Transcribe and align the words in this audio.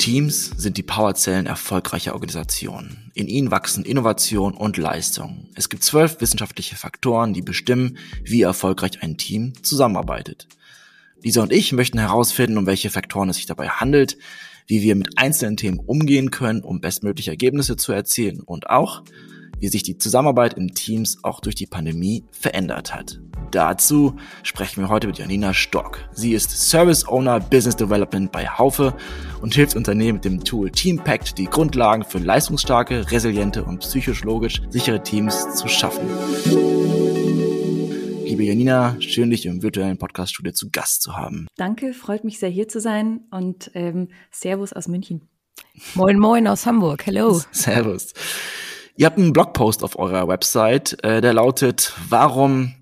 Teams 0.00 0.54
sind 0.56 0.78
die 0.78 0.82
Powerzellen 0.82 1.44
erfolgreicher 1.44 2.14
Organisationen. 2.14 3.10
In 3.12 3.28
ihnen 3.28 3.50
wachsen 3.50 3.84
Innovation 3.84 4.54
und 4.54 4.78
Leistung. 4.78 5.50
Es 5.56 5.68
gibt 5.68 5.84
zwölf 5.84 6.22
wissenschaftliche 6.22 6.74
Faktoren, 6.74 7.34
die 7.34 7.42
bestimmen, 7.42 7.98
wie 8.24 8.40
erfolgreich 8.40 9.02
ein 9.02 9.18
Team 9.18 9.52
zusammenarbeitet. 9.62 10.48
Lisa 11.22 11.42
und 11.42 11.52
ich 11.52 11.72
möchten 11.72 11.98
herausfinden, 11.98 12.56
um 12.56 12.64
welche 12.64 12.88
Faktoren 12.88 13.28
es 13.28 13.36
sich 13.36 13.44
dabei 13.44 13.68
handelt, 13.68 14.16
wie 14.66 14.80
wir 14.80 14.94
mit 14.94 15.18
einzelnen 15.18 15.58
Themen 15.58 15.78
umgehen 15.78 16.30
können, 16.30 16.62
um 16.62 16.80
bestmögliche 16.80 17.32
Ergebnisse 17.32 17.76
zu 17.76 17.92
erzielen 17.92 18.40
und 18.40 18.70
auch, 18.70 19.02
wie 19.58 19.68
sich 19.68 19.82
die 19.82 19.98
Zusammenarbeit 19.98 20.54
in 20.54 20.74
Teams 20.74 21.18
auch 21.24 21.40
durch 21.40 21.56
die 21.56 21.66
Pandemie 21.66 22.24
verändert 22.30 22.94
hat. 22.94 23.20
Dazu 23.50 24.14
sprechen 24.44 24.80
wir 24.80 24.88
heute 24.88 25.08
mit 25.08 25.18
Janina 25.18 25.52
Stock. 25.52 25.98
Sie 26.12 26.34
ist 26.34 26.50
Service 26.70 27.06
Owner 27.08 27.40
Business 27.40 27.74
Development 27.74 28.30
bei 28.30 28.46
Haufe 28.46 28.94
und 29.40 29.54
hilft 29.54 29.74
Unternehmen 29.74 30.14
mit 30.14 30.24
dem 30.24 30.44
Tool 30.44 30.70
TeamPact, 30.70 31.36
die 31.36 31.46
Grundlagen 31.46 32.04
für 32.04 32.18
leistungsstarke, 32.18 33.10
resiliente 33.10 33.64
und 33.64 33.80
psychologisch 33.80 34.62
sichere 34.70 35.02
Teams 35.02 35.54
zu 35.54 35.66
schaffen. 35.66 36.06
Liebe 38.24 38.44
Janina, 38.44 38.94
schön, 39.00 39.30
dich 39.30 39.46
im 39.46 39.62
virtuellen 39.62 39.98
Podcaststudio 39.98 40.52
zu 40.52 40.70
Gast 40.70 41.02
zu 41.02 41.16
haben. 41.16 41.48
Danke, 41.56 41.92
freut 41.92 42.22
mich 42.22 42.38
sehr 42.38 42.50
hier 42.50 42.68
zu 42.68 42.80
sein 42.80 43.22
und 43.32 43.72
ähm, 43.74 44.10
Servus 44.30 44.72
aus 44.72 44.86
München. 44.86 45.28
Moin, 45.94 46.20
moin 46.20 46.46
aus 46.46 46.66
Hamburg. 46.66 47.04
Hello. 47.04 47.40
Servus. 47.50 48.12
Ihr 48.96 49.06
habt 49.06 49.18
einen 49.18 49.32
Blogpost 49.32 49.82
auf 49.82 49.98
eurer 49.98 50.28
Website, 50.28 51.02
äh, 51.02 51.20
der 51.20 51.32
lautet, 51.32 51.94
warum 52.08 52.74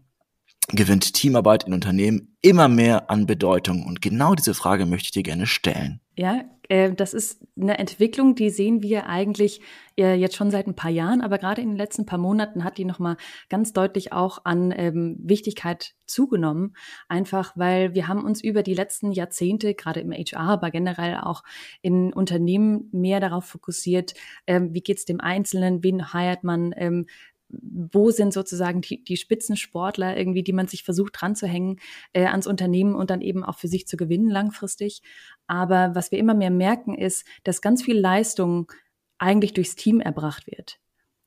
gewinnt 0.69 1.15
Teamarbeit 1.15 1.65
in 1.65 1.73
Unternehmen 1.73 2.37
immer 2.43 2.69
mehr 2.69 3.11
an 3.11 3.27
Bedeutung? 3.27 3.87
Und 3.87 4.03
genau 4.03 4.35
diese 4.35 4.55
Frage 4.55 4.87
möchte 4.87 5.07
ich 5.07 5.13
dir 5.13 5.23
gerne 5.23 5.47
stellen. 5.47 6.01
Ja, 6.17 6.45
äh, 6.69 6.93
das 6.93 7.15
ist 7.15 7.47
eine 7.59 7.79
Entwicklung, 7.79 8.35
die 8.35 8.51
sehen 8.51 8.83
wir 8.83 9.07
eigentlich 9.07 9.61
äh, 9.97 10.15
jetzt 10.15 10.37
schon 10.37 10.51
seit 10.51 10.67
ein 10.67 10.75
paar 10.75 10.91
Jahren, 10.91 11.21
aber 11.21 11.39
gerade 11.39 11.63
in 11.63 11.69
den 11.69 11.77
letzten 11.77 12.07
paar 12.07 12.19
Monaten 12.19 12.65
hat 12.65 12.77
die 12.77 12.85
nochmal 12.85 13.17
ganz 13.49 13.73
deutlich 13.73 14.13
auch 14.13 14.45
an 14.45 14.73
ähm, 14.77 15.17
Wichtigkeit 15.21 15.95
zugenommen. 16.07 16.77
Einfach 17.09 17.53
weil 17.57 17.95
wir 17.95 18.09
haben 18.09 18.25
uns 18.25 18.43
über 18.43 18.63
die 18.63 18.75
letzten 18.75 19.13
Jahrzehnte, 19.13 19.75
gerade 19.75 20.01
im 20.01 20.13
HR, 20.13 20.41
aber 20.41 20.71
generell 20.71 21.19
auch 21.19 21.43
in 21.83 22.13
Unternehmen 22.13 22.89
mehr 22.93 23.21
darauf 23.21 23.45
fokussiert, 23.47 24.15
ähm, 24.47 24.75
wie 24.75 24.83
geht's 24.83 25.05
dem 25.05 25.21
Einzelnen, 25.21 25.83
wen 25.83 26.13
heiert 26.13 26.45
man, 26.45 26.75
ähm, 26.77 27.07
wo 27.51 28.11
sind 28.11 28.33
sozusagen 28.33 28.81
die, 28.81 29.03
die 29.03 29.17
Spitzensportler 29.17 30.17
irgendwie, 30.17 30.43
die 30.43 30.53
man 30.53 30.69
sich 30.69 30.85
versucht 30.85 31.21
dran 31.21 31.35
äh, 32.13 32.27
ans 32.27 32.47
Unternehmen 32.47 32.95
und 32.95 33.11
dann 33.11 33.21
eben 33.21 33.45
auch 33.45 33.57
für 33.57 33.69
sich 33.69 33.87
zu 33.87 33.97
gewinnen 33.97 34.29
langfristig. 34.29 35.03
Aber 35.47 35.95
was 35.95 36.11
wir 36.11 36.19
immer 36.19 36.35
mehr 36.35 36.51
merken, 36.51 36.95
ist, 36.95 37.27
dass 37.45 37.63
ganz 37.63 37.83
viel 37.83 37.99
Leistung 37.99 38.71
eigentlich 39.19 39.55
durchs 39.55 39.77
Team 39.77 40.01
erbracht 40.01 40.47
wird. 40.47 40.79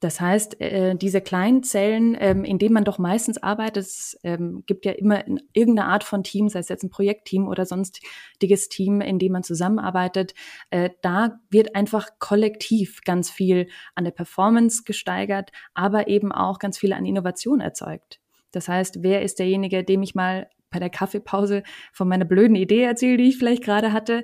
Das 0.02 0.19
heißt, 0.19 0.59
äh, 0.59 0.95
diese 0.95 1.21
kleinen 1.21 1.61
Zellen, 1.61 2.17
ähm, 2.19 2.44
in 2.44 2.57
denen 2.57 2.73
man 2.73 2.83
doch 2.83 2.97
meistens 2.97 3.41
arbeitet, 3.41 3.83
es 3.83 4.19
ähm, 4.23 4.63
gibt 4.66 4.83
ja 4.85 4.94
immer 4.94 5.23
irgendeine 5.53 5.85
Art 5.85 6.03
von 6.03 6.23
Team, 6.23 6.49
sei 6.49 6.57
es 6.57 6.69
jetzt 6.69 6.83
ein 6.83 6.89
Projektteam 6.89 7.47
oder 7.47 7.67
sonstiges 7.67 8.67
Team, 8.67 8.99
in 9.02 9.19
dem 9.19 9.33
man 9.33 9.44
zusammenarbeitet, 9.44 10.33
äh, 10.72 10.89
da 11.03 11.39
wird 11.52 11.75
einfach 11.75 12.09
kollektiv 12.17 13.02
ganz 13.05 13.29
viel 13.29 13.67
an 13.94 14.03
der 14.03 14.11
Performance 14.11 14.83
gesteigert, 14.85 15.52
aber 15.75 16.07
eben 16.07 16.31
auch 16.31 16.57
ganz 16.57 16.79
viel 16.79 16.94
an 16.94 17.05
Innovation 17.05 17.61
erzeugt. 17.61 18.19
Das 18.52 18.67
heißt, 18.67 19.03
wer 19.03 19.22
ist 19.22 19.38
derjenige, 19.38 19.83
dem 19.83 20.02
ich 20.02 20.16
mal 20.16 20.49
bei 20.72 20.79
der 20.79 20.89
Kaffeepause 20.89 21.61
von 21.94 22.07
meiner 22.07 22.25
blöden 22.25 22.55
Idee 22.55 22.83
erzähle, 22.83 23.17
die 23.17 23.29
ich 23.29 23.38
vielleicht 23.38 23.63
gerade 23.63 23.94
hatte, 23.94 24.23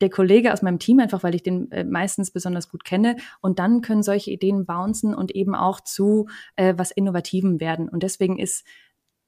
der 0.00 0.10
Kollege 0.10 0.52
aus 0.52 0.62
meinem 0.62 0.78
Team, 0.78 1.00
einfach 1.00 1.22
weil 1.22 1.34
ich 1.34 1.42
den 1.42 1.70
äh, 1.72 1.84
meistens 1.84 2.30
besonders 2.30 2.68
gut 2.68 2.84
kenne. 2.84 3.16
Und 3.40 3.58
dann 3.58 3.80
können 3.80 4.02
solche 4.02 4.30
Ideen 4.30 4.66
bouncen 4.66 5.14
und 5.14 5.34
eben 5.34 5.54
auch 5.54 5.80
zu 5.80 6.28
äh, 6.56 6.74
was 6.76 6.90
Innovativem 6.90 7.60
werden. 7.60 7.88
Und 7.88 8.02
deswegen 8.02 8.38
ist 8.38 8.64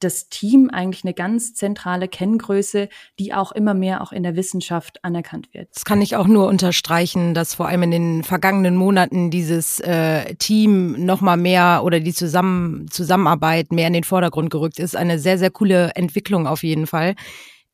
das 0.01 0.28
Team 0.28 0.71
eigentlich 0.71 1.05
eine 1.05 1.15
ganz 1.15 1.55
zentrale 1.55 2.09
Kenngröße, 2.09 2.89
die 3.19 3.34
auch 3.34 3.53
immer 3.53 3.75
mehr 3.75 4.01
auch 4.01 4.12
in 4.12 4.23
der 4.23 4.37
Wissenschaft 4.37 5.05
anerkannt 5.05 5.53
wird. 5.53 5.69
Das 5.75 5.84
kann 5.84 6.01
ich 6.01 6.17
auch 6.17 6.27
nur 6.27 6.47
unterstreichen, 6.47 7.34
dass 7.34 7.55
vor 7.55 7.67
allem 7.67 7.83
in 7.84 7.91
den 7.91 8.23
vergangenen 8.23 8.77
Monaten 8.77 9.31
dieses 9.31 9.81
äh, 9.81 10.34
Team 10.37 11.05
noch 11.05 11.21
mal 11.21 11.37
mehr 11.37 11.83
oder 11.84 12.01
die 12.01 12.15
Zusammen 12.15 12.87
Zusammenarbeit 12.91 13.73
mehr 13.73 13.89
in 13.89 13.93
den 13.93 14.05
Vordergrund 14.05 14.51
gerückt 14.51 14.78
ist. 14.78 14.95
Eine 14.95 15.19
sehr, 15.19 15.39
sehr 15.39 15.51
coole 15.51 15.91
Entwicklung 15.95 16.47
auf 16.47 16.62
jeden 16.62 16.87
Fall. 16.87 17.15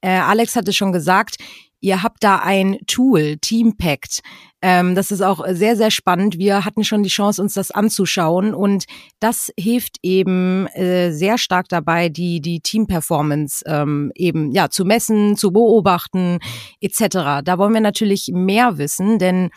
Äh, 0.00 0.18
Alex 0.18 0.56
hatte 0.56 0.72
schon 0.72 0.92
gesagt, 0.92 1.36
Ihr 1.84 2.02
habt 2.02 2.24
da 2.24 2.36
ein 2.36 2.78
Tool, 2.86 3.36
TeamPact. 3.36 4.22
Ähm, 4.62 4.94
das 4.94 5.10
ist 5.10 5.20
auch 5.20 5.44
sehr, 5.50 5.76
sehr 5.76 5.90
spannend. 5.90 6.38
Wir 6.38 6.64
hatten 6.64 6.82
schon 6.82 7.02
die 7.02 7.10
Chance, 7.10 7.42
uns 7.42 7.52
das 7.52 7.70
anzuschauen 7.70 8.54
und 8.54 8.86
das 9.20 9.52
hilft 9.60 9.98
eben 10.02 10.66
äh, 10.68 11.12
sehr 11.12 11.36
stark 11.36 11.68
dabei, 11.68 12.08
die, 12.08 12.40
die 12.40 12.60
Team-Performance 12.60 13.62
ähm, 13.66 14.12
eben 14.14 14.50
ja 14.52 14.70
zu 14.70 14.86
messen, 14.86 15.36
zu 15.36 15.52
beobachten 15.52 16.38
etc. 16.80 17.42
Da 17.44 17.58
wollen 17.58 17.74
wir 17.74 17.82
natürlich 17.82 18.30
mehr 18.32 18.78
wissen, 18.78 19.18
denn 19.18 19.50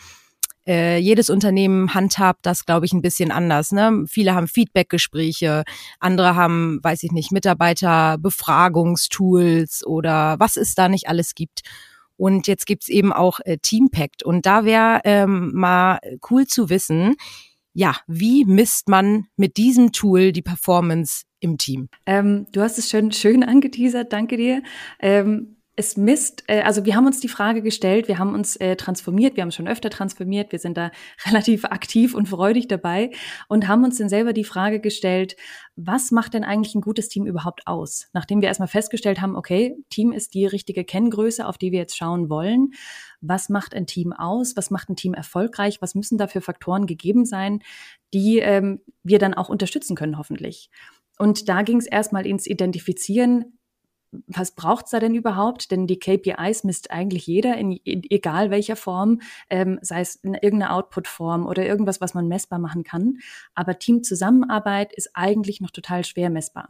äh, 0.66 0.98
jedes 0.98 1.30
Unternehmen 1.30 1.94
handhabt 1.94 2.44
das, 2.44 2.66
glaube 2.66 2.84
ich, 2.84 2.92
ein 2.92 3.00
bisschen 3.00 3.30
anders. 3.30 3.72
Ne? 3.72 4.04
Viele 4.06 4.34
haben 4.34 4.48
Feedback-Gespräche, 4.48 5.64
andere 5.98 6.36
haben, 6.36 6.80
weiß 6.82 7.04
ich 7.04 7.12
nicht, 7.12 7.32
Mitarbeiterbefragungstools 7.32 9.86
oder 9.86 10.38
was 10.38 10.58
es 10.58 10.74
da 10.74 10.90
nicht 10.90 11.08
alles 11.08 11.34
gibt. 11.34 11.62
Und 12.18 12.48
jetzt 12.48 12.66
gibt's 12.66 12.88
eben 12.88 13.12
auch 13.12 13.40
äh, 13.44 13.56
Teampact. 13.56 14.22
Und 14.24 14.44
da 14.44 14.64
wäre 14.64 15.00
ähm, 15.04 15.52
mal 15.54 16.00
cool 16.30 16.46
zu 16.46 16.68
wissen, 16.68 17.14
ja, 17.72 17.96
wie 18.08 18.44
misst 18.44 18.88
man 18.88 19.28
mit 19.36 19.56
diesem 19.56 19.92
Tool 19.92 20.32
die 20.32 20.42
Performance 20.42 21.22
im 21.38 21.58
Team? 21.58 21.88
Ähm, 22.06 22.46
du 22.50 22.60
hast 22.60 22.76
es 22.76 22.90
schön, 22.90 23.12
schön 23.12 23.44
angeteasert, 23.44 24.12
danke 24.12 24.36
dir. 24.36 24.62
Ähm 24.98 25.57
es 25.78 25.96
misst, 25.96 26.42
äh, 26.48 26.62
also 26.62 26.84
wir 26.84 26.96
haben 26.96 27.06
uns 27.06 27.20
die 27.20 27.28
Frage 27.28 27.62
gestellt, 27.62 28.08
wir 28.08 28.18
haben 28.18 28.34
uns 28.34 28.56
äh, 28.56 28.74
transformiert, 28.74 29.36
wir 29.36 29.42
haben 29.42 29.52
schon 29.52 29.68
öfter 29.68 29.90
transformiert, 29.90 30.50
wir 30.50 30.58
sind 30.58 30.76
da 30.76 30.90
relativ 31.24 31.64
aktiv 31.66 32.14
und 32.14 32.28
freudig 32.28 32.66
dabei 32.66 33.12
und 33.48 33.68
haben 33.68 33.84
uns 33.84 33.96
dann 33.96 34.08
selber 34.08 34.32
die 34.32 34.42
Frage 34.42 34.80
gestellt, 34.80 35.36
was 35.76 36.10
macht 36.10 36.34
denn 36.34 36.42
eigentlich 36.42 36.74
ein 36.74 36.80
gutes 36.80 37.08
Team 37.08 37.26
überhaupt 37.26 37.68
aus? 37.68 38.08
Nachdem 38.12 38.40
wir 38.40 38.48
erstmal 38.48 38.66
festgestellt 38.66 39.20
haben, 39.20 39.36
okay, 39.36 39.76
Team 39.88 40.10
ist 40.10 40.34
die 40.34 40.46
richtige 40.46 40.84
Kenngröße, 40.84 41.46
auf 41.46 41.58
die 41.58 41.70
wir 41.70 41.78
jetzt 41.78 41.96
schauen 41.96 42.28
wollen. 42.28 42.72
Was 43.20 43.48
macht 43.48 43.72
ein 43.72 43.86
Team 43.86 44.12
aus? 44.12 44.56
Was 44.56 44.72
macht 44.72 44.88
ein 44.88 44.96
Team 44.96 45.14
erfolgreich? 45.14 45.80
Was 45.80 45.94
müssen 45.94 46.18
da 46.18 46.26
für 46.26 46.40
Faktoren 46.40 46.86
gegeben 46.86 47.24
sein, 47.24 47.60
die 48.12 48.40
ähm, 48.40 48.80
wir 49.04 49.20
dann 49.20 49.34
auch 49.34 49.48
unterstützen 49.48 49.94
können, 49.94 50.18
hoffentlich? 50.18 50.70
Und 51.18 51.48
da 51.48 51.62
ging 51.62 51.78
es 51.78 51.86
erstmal 51.86 52.26
ins 52.26 52.46
Identifizieren, 52.46 53.57
was 54.26 54.52
braucht's 54.52 54.90
da 54.90 55.00
denn 55.00 55.14
überhaupt? 55.14 55.70
Denn 55.70 55.86
die 55.86 55.98
KPIs 55.98 56.64
misst 56.64 56.90
eigentlich 56.90 57.26
jeder, 57.26 57.56
in, 57.56 57.78
egal 57.84 58.50
welcher 58.50 58.76
Form, 58.76 59.20
ähm, 59.50 59.78
sei 59.82 60.00
es 60.00 60.16
in 60.16 60.34
irgendeiner 60.34 60.74
Output-Form 60.74 61.46
oder 61.46 61.66
irgendwas, 61.66 62.00
was 62.00 62.14
man 62.14 62.28
messbar 62.28 62.58
machen 62.58 62.84
kann. 62.84 63.18
Aber 63.54 63.78
Teamzusammenarbeit 63.78 64.92
ist 64.92 65.10
eigentlich 65.14 65.60
noch 65.60 65.70
total 65.70 66.04
schwer 66.04 66.30
messbar. 66.30 66.68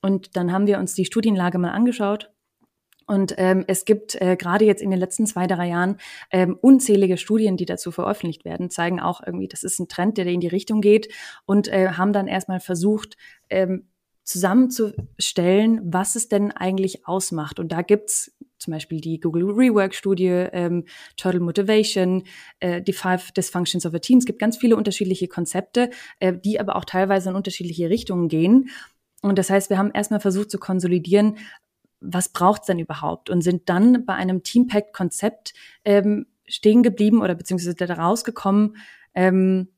Und 0.00 0.36
dann 0.36 0.52
haben 0.52 0.66
wir 0.66 0.78
uns 0.78 0.94
die 0.94 1.04
Studienlage 1.04 1.58
mal 1.58 1.70
angeschaut. 1.70 2.30
Und 3.06 3.34
ähm, 3.38 3.64
es 3.66 3.86
gibt 3.86 4.20
äh, 4.20 4.36
gerade 4.36 4.66
jetzt 4.66 4.82
in 4.82 4.90
den 4.90 5.00
letzten 5.00 5.26
zwei, 5.26 5.46
drei 5.46 5.68
Jahren 5.68 5.96
ähm, 6.30 6.58
unzählige 6.60 7.16
Studien, 7.16 7.56
die 7.56 7.64
dazu 7.64 7.90
veröffentlicht 7.90 8.44
werden, 8.44 8.68
zeigen 8.70 9.00
auch 9.00 9.22
irgendwie, 9.24 9.48
das 9.48 9.62
ist 9.62 9.78
ein 9.78 9.88
Trend, 9.88 10.18
der 10.18 10.26
in 10.26 10.40
die 10.40 10.46
Richtung 10.46 10.82
geht 10.82 11.10
und 11.46 11.68
äh, 11.68 11.92
haben 11.92 12.12
dann 12.12 12.28
erstmal 12.28 12.60
versucht, 12.60 13.16
ähm, 13.48 13.88
zusammenzustellen, 14.28 15.80
was 15.82 16.14
es 16.14 16.28
denn 16.28 16.52
eigentlich 16.52 17.08
ausmacht. 17.08 17.58
Und 17.58 17.72
da 17.72 17.80
gibt's 17.80 18.36
zum 18.58 18.72
Beispiel 18.72 19.00
die 19.00 19.20
Google 19.20 19.44
Rework-Studie, 19.44 20.48
ähm, 20.52 20.84
Total 21.16 21.40
Motivation, 21.40 22.24
äh, 22.60 22.82
die 22.82 22.92
Five 22.92 23.32
Dysfunctions 23.32 23.86
of 23.86 23.94
a 23.94 24.00
Team. 24.00 24.18
Es 24.18 24.26
gibt 24.26 24.38
ganz 24.38 24.58
viele 24.58 24.76
unterschiedliche 24.76 25.28
Konzepte, 25.28 25.88
äh, 26.20 26.34
die 26.34 26.60
aber 26.60 26.76
auch 26.76 26.84
teilweise 26.84 27.30
in 27.30 27.36
unterschiedliche 27.36 27.88
Richtungen 27.88 28.28
gehen. 28.28 28.68
Und 29.22 29.38
das 29.38 29.48
heißt, 29.48 29.70
wir 29.70 29.78
haben 29.78 29.92
erstmal 29.92 30.20
versucht 30.20 30.50
zu 30.50 30.58
konsolidieren, 30.58 31.38
was 32.00 32.28
braucht's 32.28 32.66
denn 32.66 32.78
überhaupt? 32.78 33.30
Und 33.30 33.40
sind 33.40 33.70
dann 33.70 34.04
bei 34.04 34.12
einem 34.12 34.42
Teampact-Konzept 34.42 35.54
ähm, 35.86 36.26
stehen 36.46 36.82
geblieben 36.82 37.22
oder 37.22 37.34
beziehungsweise 37.34 37.74
da 37.74 37.94
rausgekommen, 37.94 38.76
ähm, 39.14 39.68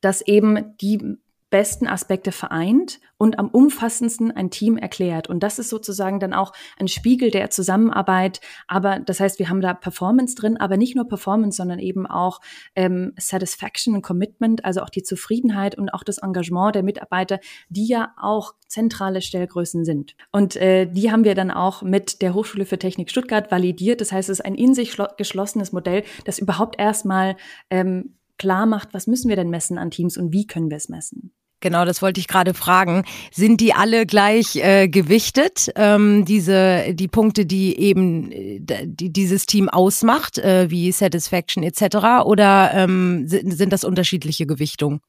dass 0.00 0.22
eben 0.22 0.78
die 0.78 1.18
besten 1.50 1.86
Aspekte 1.86 2.32
vereint 2.32 3.00
und 3.18 3.38
am 3.38 3.48
umfassendsten 3.48 4.30
ein 4.30 4.50
Team 4.50 4.76
erklärt. 4.76 5.28
Und 5.28 5.42
das 5.42 5.58
ist 5.58 5.68
sozusagen 5.68 6.20
dann 6.20 6.34
auch 6.34 6.52
ein 6.78 6.88
Spiegel 6.88 7.30
der 7.30 7.50
Zusammenarbeit. 7.50 8.40
Aber 8.66 8.98
das 8.98 9.20
heißt, 9.20 9.38
wir 9.38 9.48
haben 9.48 9.60
da 9.60 9.72
Performance 9.72 10.34
drin, 10.34 10.56
aber 10.56 10.76
nicht 10.76 10.96
nur 10.96 11.08
Performance, 11.08 11.56
sondern 11.56 11.78
eben 11.78 12.06
auch 12.06 12.40
ähm, 12.74 13.12
Satisfaction 13.16 13.94
und 13.94 14.02
Commitment, 14.02 14.64
also 14.64 14.82
auch 14.82 14.90
die 14.90 15.02
Zufriedenheit 15.02 15.78
und 15.78 15.90
auch 15.90 16.02
das 16.02 16.18
Engagement 16.18 16.74
der 16.74 16.82
Mitarbeiter, 16.82 17.38
die 17.68 17.86
ja 17.86 18.12
auch 18.20 18.54
zentrale 18.66 19.22
Stellgrößen 19.22 19.84
sind. 19.84 20.16
Und 20.32 20.56
äh, 20.56 20.86
die 20.86 21.12
haben 21.12 21.24
wir 21.24 21.34
dann 21.34 21.50
auch 21.50 21.82
mit 21.82 22.20
der 22.22 22.34
Hochschule 22.34 22.66
für 22.66 22.78
Technik 22.78 23.10
Stuttgart 23.10 23.50
validiert. 23.50 24.00
Das 24.00 24.12
heißt, 24.12 24.28
es 24.28 24.40
ist 24.40 24.44
ein 24.44 24.56
in 24.56 24.74
sich 24.74 24.96
geschlossenes 25.16 25.72
Modell, 25.72 26.02
das 26.24 26.38
überhaupt 26.38 26.78
erstmal 26.78 27.36
ähm, 27.70 28.16
klar 28.38 28.66
macht, 28.66 28.94
was 28.94 29.06
müssen 29.06 29.28
wir 29.28 29.36
denn 29.36 29.50
messen 29.50 29.78
an 29.78 29.90
Teams 29.90 30.16
und 30.16 30.32
wie 30.32 30.46
können 30.46 30.70
wir 30.70 30.76
es 30.76 30.88
messen. 30.88 31.32
Genau, 31.60 31.86
das 31.86 32.02
wollte 32.02 32.20
ich 32.20 32.28
gerade 32.28 32.52
fragen. 32.52 33.04
Sind 33.32 33.60
die 33.60 33.72
alle 33.72 34.04
gleich 34.04 34.56
äh, 34.56 34.88
gewichtet, 34.88 35.72
ähm, 35.74 36.26
diese 36.26 36.94
die 36.94 37.08
Punkte, 37.08 37.46
die 37.46 37.78
eben 37.78 38.30
äh, 38.30 38.60
die, 38.84 39.10
dieses 39.10 39.46
Team 39.46 39.70
ausmacht, 39.70 40.36
äh, 40.38 40.70
wie 40.70 40.92
Satisfaction 40.92 41.62
etc. 41.64 42.24
Oder 42.26 42.72
ähm, 42.74 43.26
sind, 43.26 43.56
sind 43.56 43.72
das 43.72 43.84
unterschiedliche 43.84 44.46
Gewichtungen? 44.46 45.00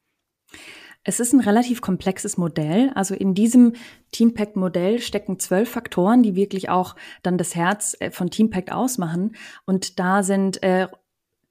Es 1.04 1.20
ist 1.20 1.32
ein 1.32 1.40
relativ 1.40 1.80
komplexes 1.80 2.38
Modell. 2.38 2.90
Also 2.94 3.14
in 3.14 3.34
diesem 3.34 3.74
Teampact-Modell 4.12 5.00
stecken 5.00 5.38
zwölf 5.38 5.70
Faktoren, 5.70 6.22
die 6.22 6.34
wirklich 6.34 6.70
auch 6.70 6.96
dann 7.22 7.38
das 7.38 7.54
Herz 7.54 7.94
äh, 8.00 8.10
von 8.10 8.30
Teampact 8.30 8.72
ausmachen. 8.72 9.36
Und 9.66 9.98
da 9.98 10.22
sind 10.22 10.62
äh, 10.62 10.88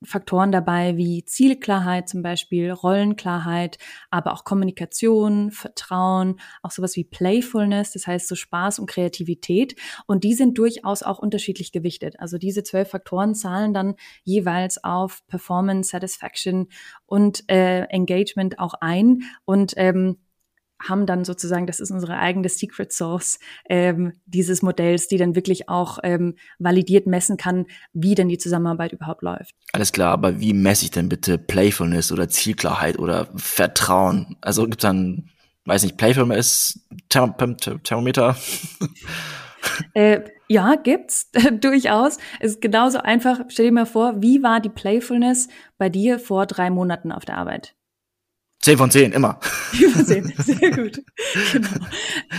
Faktoren 0.03 0.51
dabei 0.51 0.95
wie 0.95 1.25
Zielklarheit 1.25 2.07
zum 2.07 2.21
Beispiel, 2.21 2.71
Rollenklarheit, 2.71 3.77
aber 4.11 4.33
auch 4.33 4.43
Kommunikation, 4.43 5.49
Vertrauen, 5.51 6.39
auch 6.61 6.71
sowas 6.71 6.95
wie 6.95 7.03
Playfulness, 7.03 7.93
das 7.93 8.05
heißt 8.05 8.27
so 8.27 8.35
Spaß 8.35 8.79
und 8.79 8.89
Kreativität. 8.89 9.75
Und 10.05 10.23
die 10.23 10.33
sind 10.33 10.57
durchaus 10.57 11.01
auch 11.01 11.19
unterschiedlich 11.19 11.71
gewichtet. 11.71 12.19
Also 12.19 12.37
diese 12.37 12.63
zwölf 12.63 12.89
Faktoren 12.89 13.33
zahlen 13.33 13.73
dann 13.73 13.95
jeweils 14.23 14.83
auf 14.83 15.25
Performance, 15.27 15.89
Satisfaction 15.89 16.67
und 17.05 17.49
äh, 17.49 17.83
Engagement 17.85 18.59
auch 18.59 18.75
ein. 18.75 19.23
Und 19.45 19.73
ähm, 19.77 20.17
haben 20.81 21.05
dann 21.05 21.25
sozusagen, 21.25 21.67
das 21.67 21.79
ist 21.79 21.91
unsere 21.91 22.17
eigene 22.17 22.49
Secret 22.49 22.91
Source 22.91 23.39
ähm, 23.69 24.13
dieses 24.25 24.61
Modells, 24.61 25.07
die 25.07 25.17
dann 25.17 25.35
wirklich 25.35 25.69
auch 25.69 25.99
ähm, 26.03 26.35
validiert 26.59 27.07
messen 27.07 27.37
kann, 27.37 27.65
wie 27.93 28.15
denn 28.15 28.29
die 28.29 28.37
Zusammenarbeit 28.37 28.93
überhaupt 28.93 29.21
läuft. 29.21 29.55
Alles 29.73 29.91
klar, 29.91 30.11
aber 30.11 30.39
wie 30.39 30.53
messe 30.53 30.85
ich 30.85 30.91
denn 30.91 31.09
bitte 31.09 31.37
Playfulness 31.37 32.11
oder 32.11 32.29
Zielklarheit 32.29 32.99
oder 32.99 33.27
Vertrauen? 33.35 34.37
Also 34.41 34.63
gibt 34.63 34.75
es 34.75 34.81
dann, 34.81 35.29
weiß 35.65 35.83
nicht, 35.83 35.97
Playfulness 35.97 36.79
Thermometer? 37.09 38.35
äh, 39.93 40.21
ja, 40.47 40.75
gibt's 40.75 41.29
durchaus. 41.61 42.17
Es 42.39 42.53
ist 42.53 42.61
genauso 42.61 42.99
einfach. 42.99 43.41
Stell 43.49 43.65
dir 43.65 43.71
mal 43.71 43.85
vor, 43.85 44.21
wie 44.21 44.43
war 44.43 44.59
die 44.59 44.69
Playfulness 44.69 45.49
bei 45.77 45.89
dir 45.89 46.19
vor 46.19 46.45
drei 46.45 46.69
Monaten 46.69 47.11
auf 47.11 47.25
der 47.25 47.37
Arbeit? 47.37 47.76
Zehn 48.59 48.77
von 48.77 48.89
zehn, 48.91 49.11
immer. 49.11 49.39
Zehn 49.71 49.89
von 49.91 50.05
zehn, 50.05 50.33
sehr 50.37 50.71
gut. 50.71 51.01
Genau. 51.53 51.69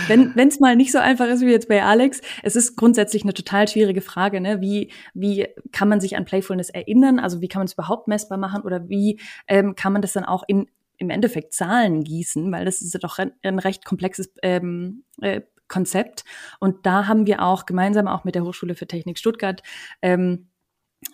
Wenn 0.07 0.47
es 0.47 0.59
mal 0.59 0.75
nicht 0.75 0.91
so 0.91 0.99
einfach 0.99 1.27
ist 1.27 1.41
wie 1.41 1.51
jetzt 1.51 1.69
bei 1.69 1.83
Alex, 1.83 2.21
es 2.43 2.55
ist 2.55 2.75
grundsätzlich 2.75 3.23
eine 3.23 3.33
total 3.33 3.67
schwierige 3.67 4.01
Frage, 4.01 4.41
ne? 4.41 4.61
Wie, 4.61 4.91
wie 5.13 5.47
kann 5.71 5.87
man 5.87 6.01
sich 6.01 6.17
an 6.17 6.25
Playfulness 6.25 6.69
erinnern? 6.69 7.19
Also 7.19 7.41
wie 7.41 7.47
kann 7.47 7.61
man 7.61 7.67
es 7.67 7.73
überhaupt 7.73 8.07
messbar 8.07 8.37
machen? 8.37 8.63
Oder 8.63 8.89
wie 8.89 9.19
ähm, 9.47 9.75
kann 9.75 9.93
man 9.93 10.01
das 10.01 10.13
dann 10.13 10.25
auch 10.25 10.43
in 10.47 10.67
im 10.97 11.09
Endeffekt 11.09 11.53
Zahlen 11.53 12.03
gießen? 12.03 12.51
Weil 12.51 12.65
das 12.65 12.81
ist 12.81 12.93
ja 12.93 12.99
doch 12.99 13.17
ein, 13.19 13.31
ein 13.41 13.57
recht 13.57 13.85
komplexes 13.85 14.29
ähm, 14.43 15.05
äh, 15.21 15.41
Konzept. 15.69 16.25
Und 16.59 16.85
da 16.85 17.07
haben 17.07 17.25
wir 17.27 17.41
auch 17.41 17.65
gemeinsam 17.65 18.07
auch 18.09 18.25
mit 18.25 18.35
der 18.35 18.43
Hochschule 18.43 18.75
für 18.75 18.87
Technik 18.87 19.17
Stuttgart 19.17 19.63
ähm, 20.01 20.49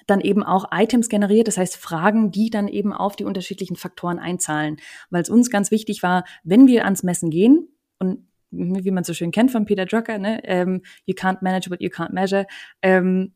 dann 0.07 0.21
eben 0.21 0.43
auch 0.43 0.71
Items 0.71 1.09
generiert, 1.09 1.47
das 1.47 1.57
heißt 1.57 1.77
Fragen, 1.77 2.31
die 2.31 2.49
dann 2.49 2.67
eben 2.67 2.93
auf 2.93 3.15
die 3.15 3.23
unterschiedlichen 3.23 3.75
Faktoren 3.75 4.19
einzahlen. 4.19 4.77
Weil 5.09 5.21
es 5.21 5.29
uns 5.29 5.49
ganz 5.49 5.71
wichtig 5.71 6.03
war, 6.03 6.25
wenn 6.43 6.67
wir 6.67 6.85
ans 6.85 7.03
Messen 7.03 7.29
gehen 7.29 7.69
und 7.99 8.27
wie 8.51 8.91
man 8.91 9.03
so 9.03 9.13
schön 9.13 9.31
kennt 9.31 9.51
von 9.51 9.65
Peter 9.65 9.85
Drucker, 9.85 10.17
ne, 10.17 10.41
ähm, 10.45 10.81
you 11.05 11.13
can't 11.13 11.39
manage 11.41 11.69
what 11.69 11.81
you 11.81 11.89
can't 11.89 12.13
measure, 12.13 12.47
ähm, 12.81 13.34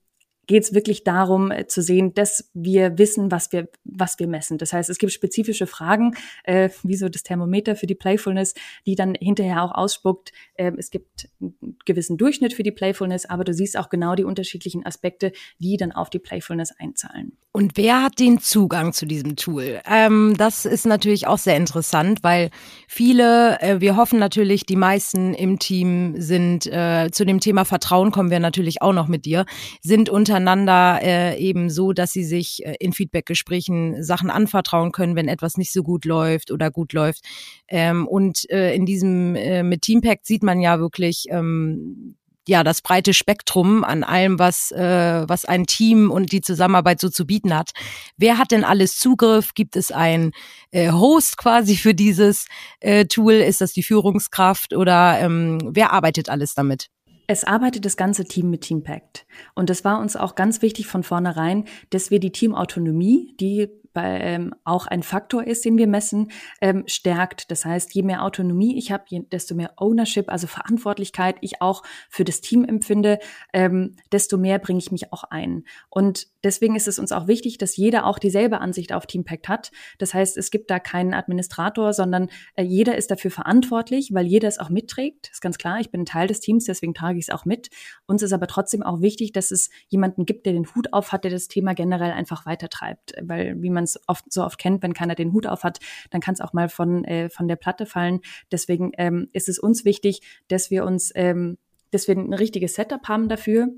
geht 0.50 0.64
es 0.64 0.74
wirklich 0.74 1.04
darum 1.04 1.52
äh, 1.52 1.68
zu 1.68 1.84
sehen, 1.84 2.16
dass 2.16 2.50
wir 2.56 2.98
wissen, 2.98 3.32
was 3.32 3.52
wir, 3.52 3.70
was 3.84 4.18
wir 4.18 4.28
messen. 4.28 4.58
Das 4.58 4.74
heißt, 4.74 4.90
es 4.90 4.98
gibt 4.98 5.14
spezifische 5.14 5.68
Fragen, 5.68 6.16
äh, 6.44 6.70
wie 6.82 6.96
so 6.96 7.08
das 7.08 7.22
Thermometer 7.22 7.76
für 7.76 7.86
die 7.86 7.94
Playfulness, 7.94 8.56
die 8.88 8.96
dann 8.96 9.14
hinterher 9.14 9.64
auch 9.64 9.72
ausspuckt. 9.72 10.32
Äh, 10.56 10.72
es 10.78 10.90
gibt 10.90 11.30
einen 11.40 11.78
gewissen 11.86 12.18
Durchschnitt 12.18 12.54
für 12.54 12.64
die 12.64 12.72
Playfulness, 12.72 13.28
aber 13.28 13.44
du 13.44 13.54
siehst 13.54 13.78
auch 13.78 13.90
genau 13.90 14.16
die 14.16 14.24
unterschiedlichen 14.24 14.84
Aspekte, 14.86 15.34
die 15.60 15.78
dann 15.78 15.92
auf 15.92 16.10
die 16.10 16.20
Playfulness 16.20 16.74
einzahlen. 16.80 17.38
Und 17.52 17.78
wer 17.78 18.04
hat 18.04 18.20
den 18.20 18.40
Zugang 18.40 18.94
zu 18.94 19.08
diesem 19.08 19.36
Tool? 19.36 19.82
Ähm, 19.86 20.36
das 20.38 20.66
ist 20.66 20.86
natürlich 20.86 21.26
auch 21.26 21.40
sehr 21.40 21.58
interessant, 21.58 22.20
weil 22.22 22.52
viele, 22.88 23.60
äh, 23.60 23.82
wir 23.82 23.98
hoffen 23.98 24.20
natürlich, 24.20 24.68
die 24.68 24.76
meisten 24.76 25.34
im 25.34 25.58
Team 25.58 26.14
sind, 26.22 26.68
äh, 26.68 27.10
zu 27.12 27.26
dem 27.26 27.40
Thema 27.40 27.66
Vertrauen 27.66 28.12
kommen 28.12 28.30
wir 28.30 28.40
natürlich 28.40 28.84
auch 28.84 28.94
noch 28.94 29.08
mit 29.08 29.26
dir, 29.26 29.46
sind 29.82 30.10
untereinander 30.40 31.00
äh, 31.02 31.38
eben 31.38 31.70
so, 31.70 31.94
dass 31.94 32.12
sie 32.12 32.24
sich 32.24 32.66
äh, 32.66 32.76
in 32.80 32.94
Feedbackgesprächen 32.94 34.04
Sachen 34.04 34.30
anvertrauen 34.30 34.92
können, 34.92 35.16
wenn 35.16 35.28
etwas 35.28 35.58
nicht 35.58 35.72
so 35.72 35.84
gut 35.84 36.06
läuft 36.06 36.52
oder 36.52 36.72
gut 36.72 36.94
läuft. 36.94 37.26
Ähm, 37.68 38.08
und 38.08 38.50
äh, 38.50 38.74
in 38.74 38.86
diesem 38.86 39.36
äh, 39.36 39.64
mit 39.64 39.82
Teampact 39.82 40.26
sieht 40.26 40.44
man 40.44 40.62
ja 40.62 40.80
wirklich, 40.80 41.26
ähm, 41.30 42.16
ja 42.48 42.64
das 42.64 42.82
breite 42.82 43.14
Spektrum 43.14 43.84
an 43.84 44.04
allem, 44.04 44.40
was 44.40 44.72
äh, 44.72 45.24
was 45.28 45.46
ein 45.46 45.68
Team 45.68 46.10
und 46.10 46.32
die 46.32 46.42
Zusammenarbeit 46.42 47.00
so 47.00 47.10
zu 47.10 47.28
bieten 47.28 47.56
hat. 47.56 47.72
Wer 48.18 48.38
hat 48.38 48.52
denn 48.52 48.64
alles 48.64 48.98
Zugriff? 48.98 49.54
Gibt 49.54 49.76
es 49.76 49.92
ein 49.92 50.32
äh, 50.72 50.92
Host 50.92 51.38
quasi 51.38 51.76
für 51.76 51.94
dieses 51.94 52.48
äh, 52.80 53.06
Tool? 53.06 53.34
Ist 53.34 53.62
das 53.62 53.74
die 53.74 53.84
Führungskraft 53.84 54.74
oder 54.74 55.20
ähm, 55.20 55.60
wer 55.74 55.94
arbeitet 55.94 56.30
alles 56.30 56.56
damit? 56.56 56.88
Es 57.32 57.44
arbeitet 57.44 57.86
das 57.86 57.96
ganze 57.96 58.26
Team 58.26 58.50
mit 58.50 58.62
Teampact. 58.62 59.28
Und 59.54 59.70
das 59.70 59.86
war 59.86 60.00
uns 60.00 60.16
auch 60.16 60.34
ganz 60.34 60.64
wichtig 60.64 60.88
von 60.88 61.04
vornherein, 61.04 61.66
dass 61.92 62.10
wir 62.10 62.20
die 62.20 62.32
Teamautonomie, 62.32 63.36
die 63.40 63.70
bei, 63.94 64.20
ähm, 64.22 64.56
auch 64.64 64.88
ein 64.88 65.04
Faktor 65.04 65.44
ist, 65.44 65.64
den 65.64 65.78
wir 65.78 65.86
messen, 65.86 66.32
ähm, 66.60 66.86
stärkt. 66.88 67.52
Das 67.52 67.66
heißt, 67.66 67.94
je 67.94 68.02
mehr 68.02 68.24
Autonomie 68.24 68.80
ich 68.80 68.92
habe, 68.92 69.04
desto 69.32 69.54
mehr 69.54 69.74
Ownership, 69.78 70.28
also 70.28 70.48
Verantwortlichkeit 70.48 71.36
ich 71.42 71.62
auch 71.62 71.84
für 72.10 72.24
das 72.24 72.42
Team 72.42 72.66
empfinde, 72.66 73.20
ähm, 73.54 73.96
desto 74.12 74.40
mehr 74.40 74.58
bringe 74.58 74.80
ich 74.80 74.92
mich 74.92 75.14
auch 75.14 75.24
ein. 75.24 75.66
Und 75.92 76.30
deswegen 76.44 76.76
ist 76.76 76.88
es 76.88 77.00
uns 77.00 77.12
auch 77.12 77.28
wichtig, 77.28 77.58
dass 77.58 77.76
jeder 77.76 78.06
auch 78.06 78.20
dieselbe 78.20 78.62
Ansicht 78.62 78.94
auf 78.94 79.06
Teampact 79.06 79.48
hat. 79.48 79.72
Das 79.98 80.14
heißt, 80.14 80.38
es 80.38 80.52
gibt 80.52 80.70
da 80.70 80.80
keinen 80.80 81.14
Administrator, 81.14 81.94
sondern 81.94 82.30
äh, 82.56 82.64
jeder 82.64 82.96
ist 82.98 83.12
dafür 83.12 83.32
verantwortlich, 83.32 84.14
weil 84.14 84.26
jeder 84.26 84.48
es 84.48 84.60
auch 84.60 84.70
mitträgt. 84.70 85.30
Ist 85.32 85.42
ganz 85.42 85.58
klar, 85.58 85.80
ich 85.80 85.92
bin 85.92 86.06
Teil 86.06 86.28
des 86.28 86.40
Teams, 86.40 86.66
deswegen 86.66 86.94
trage 86.94 87.20
ich 87.20 87.26
es 87.28 87.34
auch 87.34 87.46
mit. 87.46 87.70
Uns 88.06 88.22
ist 88.22 88.34
aber 88.34 88.48
trotzdem 88.48 88.84
auch 88.84 89.02
wichtig, 89.02 89.32
dass 89.32 89.52
es 89.52 89.70
jemanden 89.88 90.26
gibt, 90.26 90.46
der 90.46 90.54
den 90.54 90.68
Hut 90.76 90.94
auf 90.94 91.12
hat, 91.12 91.24
der 91.24 91.32
das 91.32 91.48
Thema 91.48 91.74
generell 91.74 92.12
einfach 92.12 92.46
weitertreibt. 92.46 93.14
Weil, 93.22 93.62
wie 93.62 93.70
man 93.70 93.84
es 93.84 94.00
oft 94.08 94.32
so 94.32 94.44
oft 94.44 94.58
kennt, 94.58 94.84
wenn 94.84 94.94
keiner 94.94 95.16
den 95.16 95.34
Hut 95.34 95.48
auf 95.48 95.64
hat, 95.64 95.80
dann 96.10 96.22
kann 96.22 96.34
es 96.34 96.42
auch 96.42 96.54
mal 96.54 96.70
von, 96.70 97.04
äh, 97.06 97.30
von 97.30 97.48
der 97.48 97.56
Platte 97.56 97.86
fallen. 97.86 98.22
Deswegen 98.52 98.92
ähm, 98.98 99.30
ist 99.34 99.50
es 99.50 99.60
uns 99.60 99.86
wichtig, 99.86 100.22
dass 100.48 100.72
wir 100.72 100.86
uns, 100.86 101.12
ähm, 101.16 101.58
dass 101.92 102.08
wir 102.08 102.16
ein 102.16 102.34
richtiges 102.34 102.76
Setup 102.76 103.08
haben 103.08 103.30
dafür 103.30 103.70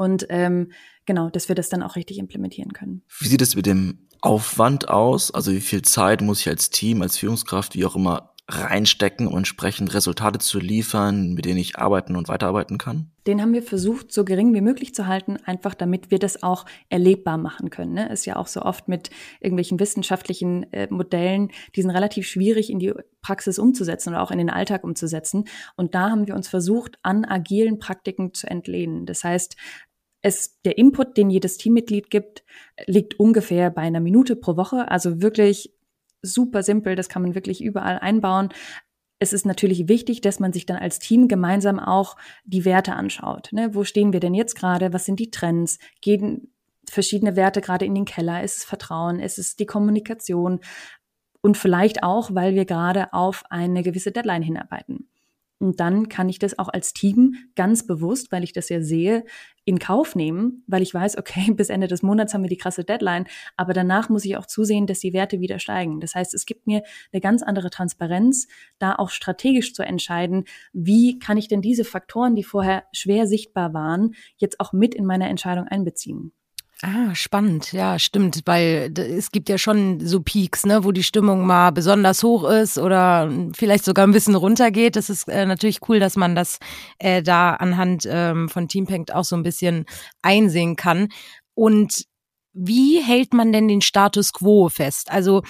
und 0.00 0.24
ähm, 0.30 0.72
genau, 1.04 1.28
dass 1.28 1.48
wir 1.48 1.54
das 1.54 1.68
dann 1.68 1.82
auch 1.82 1.94
richtig 1.94 2.16
implementieren 2.16 2.72
können. 2.72 3.02
Wie 3.18 3.28
sieht 3.28 3.42
es 3.42 3.54
mit 3.54 3.66
dem 3.66 4.08
Aufwand 4.22 4.88
aus? 4.88 5.30
Also 5.30 5.52
wie 5.52 5.60
viel 5.60 5.82
Zeit 5.82 6.22
muss 6.22 6.40
ich 6.40 6.48
als 6.48 6.70
Team, 6.70 7.02
als 7.02 7.18
Führungskraft, 7.18 7.74
wie 7.74 7.84
auch 7.84 7.96
immer, 7.96 8.30
reinstecken, 8.48 9.26
um 9.26 9.36
entsprechend 9.36 9.94
Resultate 9.94 10.38
zu 10.38 10.58
liefern, 10.58 11.34
mit 11.34 11.44
denen 11.44 11.58
ich 11.58 11.78
arbeiten 11.78 12.16
und 12.16 12.28
weiterarbeiten 12.28 12.78
kann? 12.78 13.10
Den 13.26 13.42
haben 13.42 13.52
wir 13.52 13.62
versucht, 13.62 14.12
so 14.12 14.24
gering 14.24 14.54
wie 14.54 14.62
möglich 14.62 14.94
zu 14.94 15.06
halten, 15.06 15.36
einfach 15.44 15.74
damit 15.74 16.10
wir 16.10 16.18
das 16.18 16.42
auch 16.42 16.64
erlebbar 16.88 17.38
machen 17.38 17.70
können. 17.70 17.92
Ne? 17.92 18.10
Ist 18.10 18.24
ja 18.24 18.36
auch 18.36 18.46
so 18.46 18.62
oft 18.62 18.88
mit 18.88 19.10
irgendwelchen 19.40 19.78
wissenschaftlichen 19.78 20.72
äh, 20.72 20.88
Modellen, 20.90 21.50
die 21.76 21.82
sind 21.82 21.90
relativ 21.90 22.26
schwierig 22.26 22.70
in 22.70 22.78
die 22.78 22.94
Praxis 23.20 23.58
umzusetzen 23.58 24.10
oder 24.10 24.22
auch 24.22 24.30
in 24.30 24.38
den 24.38 24.50
Alltag 24.50 24.82
umzusetzen. 24.82 25.44
Und 25.76 25.94
da 25.94 26.10
haben 26.10 26.26
wir 26.26 26.34
uns 26.34 26.48
versucht, 26.48 26.98
an 27.02 27.24
agilen 27.24 27.78
Praktiken 27.78 28.32
zu 28.32 28.48
entlehnen. 28.48 29.04
Das 29.06 29.22
heißt, 29.22 29.56
es, 30.22 30.60
der 30.62 30.78
Input, 30.78 31.16
den 31.16 31.30
jedes 31.30 31.56
Teammitglied 31.56 32.10
gibt, 32.10 32.44
liegt 32.86 33.18
ungefähr 33.18 33.70
bei 33.70 33.82
einer 33.82 34.00
Minute 34.00 34.36
pro 34.36 34.56
Woche. 34.56 34.90
Also 34.90 35.22
wirklich 35.22 35.74
super 36.22 36.62
simpel, 36.62 36.96
das 36.96 37.08
kann 37.08 37.22
man 37.22 37.34
wirklich 37.34 37.62
überall 37.62 37.98
einbauen. 37.98 38.50
Es 39.18 39.32
ist 39.32 39.46
natürlich 39.46 39.88
wichtig, 39.88 40.20
dass 40.20 40.40
man 40.40 40.52
sich 40.52 40.66
dann 40.66 40.78
als 40.78 40.98
Team 40.98 41.28
gemeinsam 41.28 41.78
auch 41.78 42.16
die 42.44 42.64
Werte 42.64 42.94
anschaut. 42.94 43.50
Ne? 43.52 43.74
Wo 43.74 43.84
stehen 43.84 44.12
wir 44.12 44.20
denn 44.20 44.34
jetzt 44.34 44.54
gerade? 44.54 44.92
Was 44.92 45.04
sind 45.04 45.20
die 45.20 45.30
Trends? 45.30 45.78
Gehen 46.00 46.52
verschiedene 46.88 47.36
Werte 47.36 47.60
gerade 47.60 47.84
in 47.84 47.94
den 47.94 48.06
Keller? 48.06 48.42
Ist 48.42 48.58
es 48.58 48.64
Vertrauen? 48.64 49.20
Ist 49.20 49.38
es 49.38 49.56
die 49.56 49.66
Kommunikation? 49.66 50.60
und 51.42 51.56
vielleicht 51.56 52.02
auch, 52.02 52.34
weil 52.34 52.54
wir 52.54 52.64
gerade 52.64 53.12
auf 53.12 53.44
eine 53.50 53.82
gewisse 53.82 54.12
Deadline 54.12 54.42
hinarbeiten. 54.42 55.08
Und 55.60 55.78
dann 55.78 56.08
kann 56.08 56.30
ich 56.30 56.38
das 56.38 56.58
auch 56.58 56.68
als 56.68 56.94
Team 56.94 57.34
ganz 57.54 57.86
bewusst, 57.86 58.32
weil 58.32 58.44
ich 58.44 58.54
das 58.54 58.70
ja 58.70 58.80
sehe, 58.80 59.24
in 59.66 59.78
Kauf 59.78 60.16
nehmen, 60.16 60.64
weil 60.66 60.80
ich 60.80 60.94
weiß, 60.94 61.18
okay, 61.18 61.52
bis 61.54 61.68
Ende 61.68 61.86
des 61.86 62.02
Monats 62.02 62.32
haben 62.32 62.42
wir 62.42 62.48
die 62.48 62.56
krasse 62.56 62.82
Deadline, 62.82 63.26
aber 63.58 63.74
danach 63.74 64.08
muss 64.08 64.24
ich 64.24 64.38
auch 64.38 64.46
zusehen, 64.46 64.86
dass 64.86 65.00
die 65.00 65.12
Werte 65.12 65.38
wieder 65.40 65.58
steigen. 65.58 66.00
Das 66.00 66.14
heißt, 66.14 66.32
es 66.32 66.46
gibt 66.46 66.66
mir 66.66 66.82
eine 67.12 67.20
ganz 67.20 67.42
andere 67.42 67.68
Transparenz, 67.68 68.48
da 68.78 68.94
auch 68.94 69.10
strategisch 69.10 69.74
zu 69.74 69.82
entscheiden, 69.82 70.44
wie 70.72 71.18
kann 71.18 71.36
ich 71.36 71.46
denn 71.46 71.60
diese 71.60 71.84
Faktoren, 71.84 72.34
die 72.34 72.44
vorher 72.44 72.84
schwer 72.92 73.26
sichtbar 73.26 73.74
waren, 73.74 74.14
jetzt 74.38 74.60
auch 74.60 74.72
mit 74.72 74.94
in 74.94 75.04
meine 75.04 75.28
Entscheidung 75.28 75.68
einbeziehen. 75.68 76.32
Ah, 76.82 77.14
spannend. 77.14 77.72
Ja, 77.72 77.98
stimmt, 77.98 78.40
weil 78.46 78.90
es 78.96 79.30
gibt 79.30 79.50
ja 79.50 79.58
schon 79.58 80.00
so 80.00 80.20
Peaks, 80.20 80.64
ne, 80.64 80.82
wo 80.82 80.92
die 80.92 81.02
Stimmung 81.02 81.46
mal 81.46 81.72
besonders 81.72 82.22
hoch 82.22 82.44
ist 82.48 82.78
oder 82.78 83.30
vielleicht 83.54 83.84
sogar 83.84 84.06
ein 84.06 84.12
bisschen 84.12 84.34
runtergeht. 84.34 84.96
Das 84.96 85.10
ist 85.10 85.28
äh, 85.28 85.44
natürlich 85.44 85.80
cool, 85.90 86.00
dass 86.00 86.16
man 86.16 86.34
das 86.34 86.58
äh, 86.98 87.22
da 87.22 87.50
anhand 87.52 88.04
ähm, 88.08 88.48
von 88.48 88.66
Teampact 88.66 89.12
auch 89.14 89.24
so 89.24 89.36
ein 89.36 89.42
bisschen 89.42 89.84
einsehen 90.22 90.74
kann. 90.74 91.08
Und 91.54 92.04
wie 92.54 93.00
hält 93.02 93.34
man 93.34 93.52
denn 93.52 93.68
den 93.68 93.82
Status 93.82 94.32
quo 94.32 94.70
fest? 94.70 95.10
Also 95.10 95.42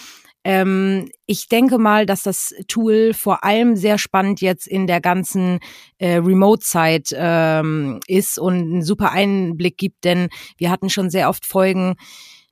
ähm, 0.44 1.08
ich 1.26 1.48
denke 1.48 1.78
mal, 1.78 2.06
dass 2.06 2.22
das 2.22 2.54
Tool 2.66 3.12
vor 3.14 3.44
allem 3.44 3.76
sehr 3.76 3.98
spannend 3.98 4.40
jetzt 4.40 4.66
in 4.66 4.86
der 4.86 5.00
ganzen 5.00 5.60
äh, 5.98 6.16
Remote-Zeit 6.16 7.14
ähm, 7.14 8.00
ist 8.06 8.38
und 8.38 8.54
einen 8.54 8.82
super 8.82 9.12
Einblick 9.12 9.76
gibt, 9.76 10.04
denn 10.04 10.28
wir 10.56 10.70
hatten 10.70 10.88
schon 10.88 11.10
sehr 11.10 11.28
oft 11.28 11.44
Folgen, 11.46 11.96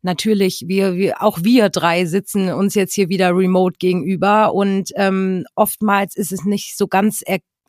natürlich, 0.03 0.65
wir, 0.67 0.95
wir, 0.95 1.23
auch 1.23 1.39
wir 1.43 1.71
drei 1.71 2.05
sitzen 2.05 2.53
uns 2.53 2.75
jetzt 2.75 2.95
hier 2.95 3.09
wieder 3.09 3.31
remote 3.35 3.77
gegenüber 3.79 4.55
und 4.55 4.91
ähm, 4.97 5.45
oftmals 5.55 6.17
ist 6.17 6.33
es 6.33 6.45
nicht 6.45 6.77
so 6.77 6.87
ganz 6.87 7.23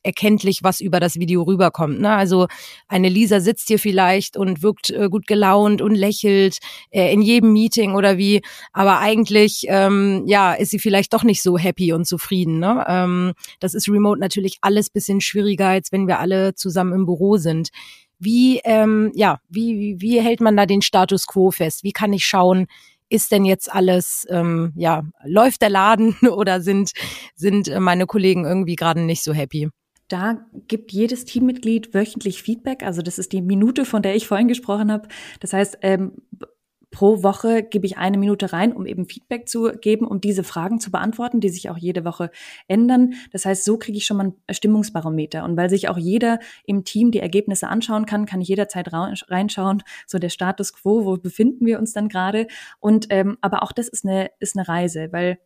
erkenntlich, 0.04 0.60
was 0.64 0.82
über 0.82 1.00
das 1.00 1.16
Video 1.16 1.44
rüberkommt. 1.44 2.00
Ne? 2.00 2.12
Also 2.12 2.48
eine 2.88 3.10
Lisa 3.10 3.40
sitzt 3.40 3.68
hier 3.68 3.80
vielleicht 3.80 4.38
und 4.38 4.62
wirkt 4.64 4.90
äh, 4.90 5.10
gut 5.10 5.28
gelaunt 5.28 5.82
und 5.82 5.96
lächelt 5.96 6.58
äh, 6.92 7.12
in 7.14 7.22
jedem 7.22 7.54
Meeting 7.54 7.96
oder 7.96 8.18
wie, 8.18 8.42
aber 8.74 9.00
eigentlich 9.00 9.66
ähm, 9.68 10.24
ja 10.28 10.54
ist 10.54 10.72
sie 10.72 10.80
vielleicht 10.80 11.14
doch 11.14 11.24
nicht 11.24 11.42
so 11.42 11.58
happy 11.58 11.94
und 11.94 12.06
zufrieden. 12.06 12.60
Ne? 12.60 12.86
Ähm, 12.88 13.34
das 13.60 13.74
ist 13.74 13.90
remote 13.90 14.20
natürlich 14.20 14.58
alles 14.62 14.90
bisschen 14.90 15.22
schwieriger, 15.22 15.68
als 15.68 15.92
wenn 15.92 16.08
wir 16.08 16.20
alle 16.20 16.56
zusammen 16.56 16.94
im 16.94 17.06
Büro 17.06 17.38
sind. 17.38 17.70
Wie 18.20 18.60
ähm, 18.66 19.12
ja 19.16 19.40
wie, 19.50 19.96
wie 20.00 20.20
hält 20.22 20.42
man 20.42 20.58
da 20.58 20.66
den 20.66 20.82
Status 20.82 21.28
quo 21.28 21.52
fest? 21.52 21.84
Wie 21.84 21.94
kann 21.94 22.14
ich 22.14 22.26
schauen? 22.26 22.68
ist 23.10 23.32
denn 23.32 23.44
jetzt 23.44 23.74
alles, 23.74 24.26
ähm, 24.30 24.72
ja, 24.76 25.04
läuft 25.24 25.62
der 25.62 25.70
Laden 25.70 26.16
oder 26.32 26.62
sind, 26.62 26.92
sind 27.36 27.68
meine 27.80 28.06
Kollegen 28.06 28.46
irgendwie 28.46 28.76
gerade 28.76 29.02
nicht 29.02 29.24
so 29.24 29.34
happy? 29.34 29.70
Da 30.10 30.46
gibt 30.68 30.92
jedes 30.92 31.24
Teammitglied 31.24 31.94
wöchentlich 31.94 32.44
Feedback. 32.44 32.84
Also 32.84 33.02
das 33.02 33.20
ist 33.20 33.32
die 33.32 33.42
Minute, 33.42 33.86
von 33.86 34.02
der 34.02 34.16
ich 34.16 34.28
vorhin 34.28 34.48
gesprochen 34.48 34.92
habe. 34.92 35.08
Das 35.40 35.54
heißt, 35.54 35.78
ähm, 35.82 36.14
pro 36.92 37.22
Woche 37.22 37.64
gebe 37.64 37.86
ich 37.86 37.98
eine 37.98 38.18
Minute 38.18 38.52
rein, 38.52 38.74
um 38.74 38.86
eben 38.86 39.06
Feedback 39.06 39.48
zu 39.48 39.72
geben, 39.80 40.08
um 40.08 40.20
diese 40.22 40.44
Fragen 40.44 40.80
zu 40.80 40.92
beantworten, 40.92 41.40
die 41.40 41.50
sich 41.50 41.70
auch 41.70 41.78
jede 41.78 42.04
Woche 42.06 42.32
ändern. 42.68 43.14
Das 43.32 43.46
heißt, 43.46 43.64
so 43.64 43.78
kriege 43.78 43.98
ich 43.98 44.06
schon 44.06 44.18
mal 44.18 44.34
ein 44.48 44.54
Stimmungsbarometer. 44.54 45.44
Und 45.44 45.56
weil 45.56 45.70
sich 45.70 45.90
auch 45.90 45.98
jeder 45.98 46.40
im 46.66 46.84
Team 46.86 47.12
die 47.12 47.20
Ergebnisse 47.20 47.68
anschauen 47.68 48.06
kann, 48.06 48.26
kann 48.26 48.42
ich 48.42 48.48
jederzeit 48.48 48.92
reinschauen, 48.92 49.84
so 50.08 50.18
der 50.18 50.30
Status 50.30 50.74
quo, 50.74 51.06
wo 51.06 51.18
befinden 51.18 51.66
wir 51.66 51.80
uns 51.80 51.94
dann 51.94 52.10
gerade. 52.10 52.48
Und 52.80 53.08
ähm, 53.12 53.38
aber 53.42 53.62
auch 53.62 53.72
das 53.72 53.88
ist 53.88 54.06
eine 54.06 54.32
ist 54.40 54.58
eine 54.58 54.68
Reise, 54.68 55.10
weil 55.12 55.38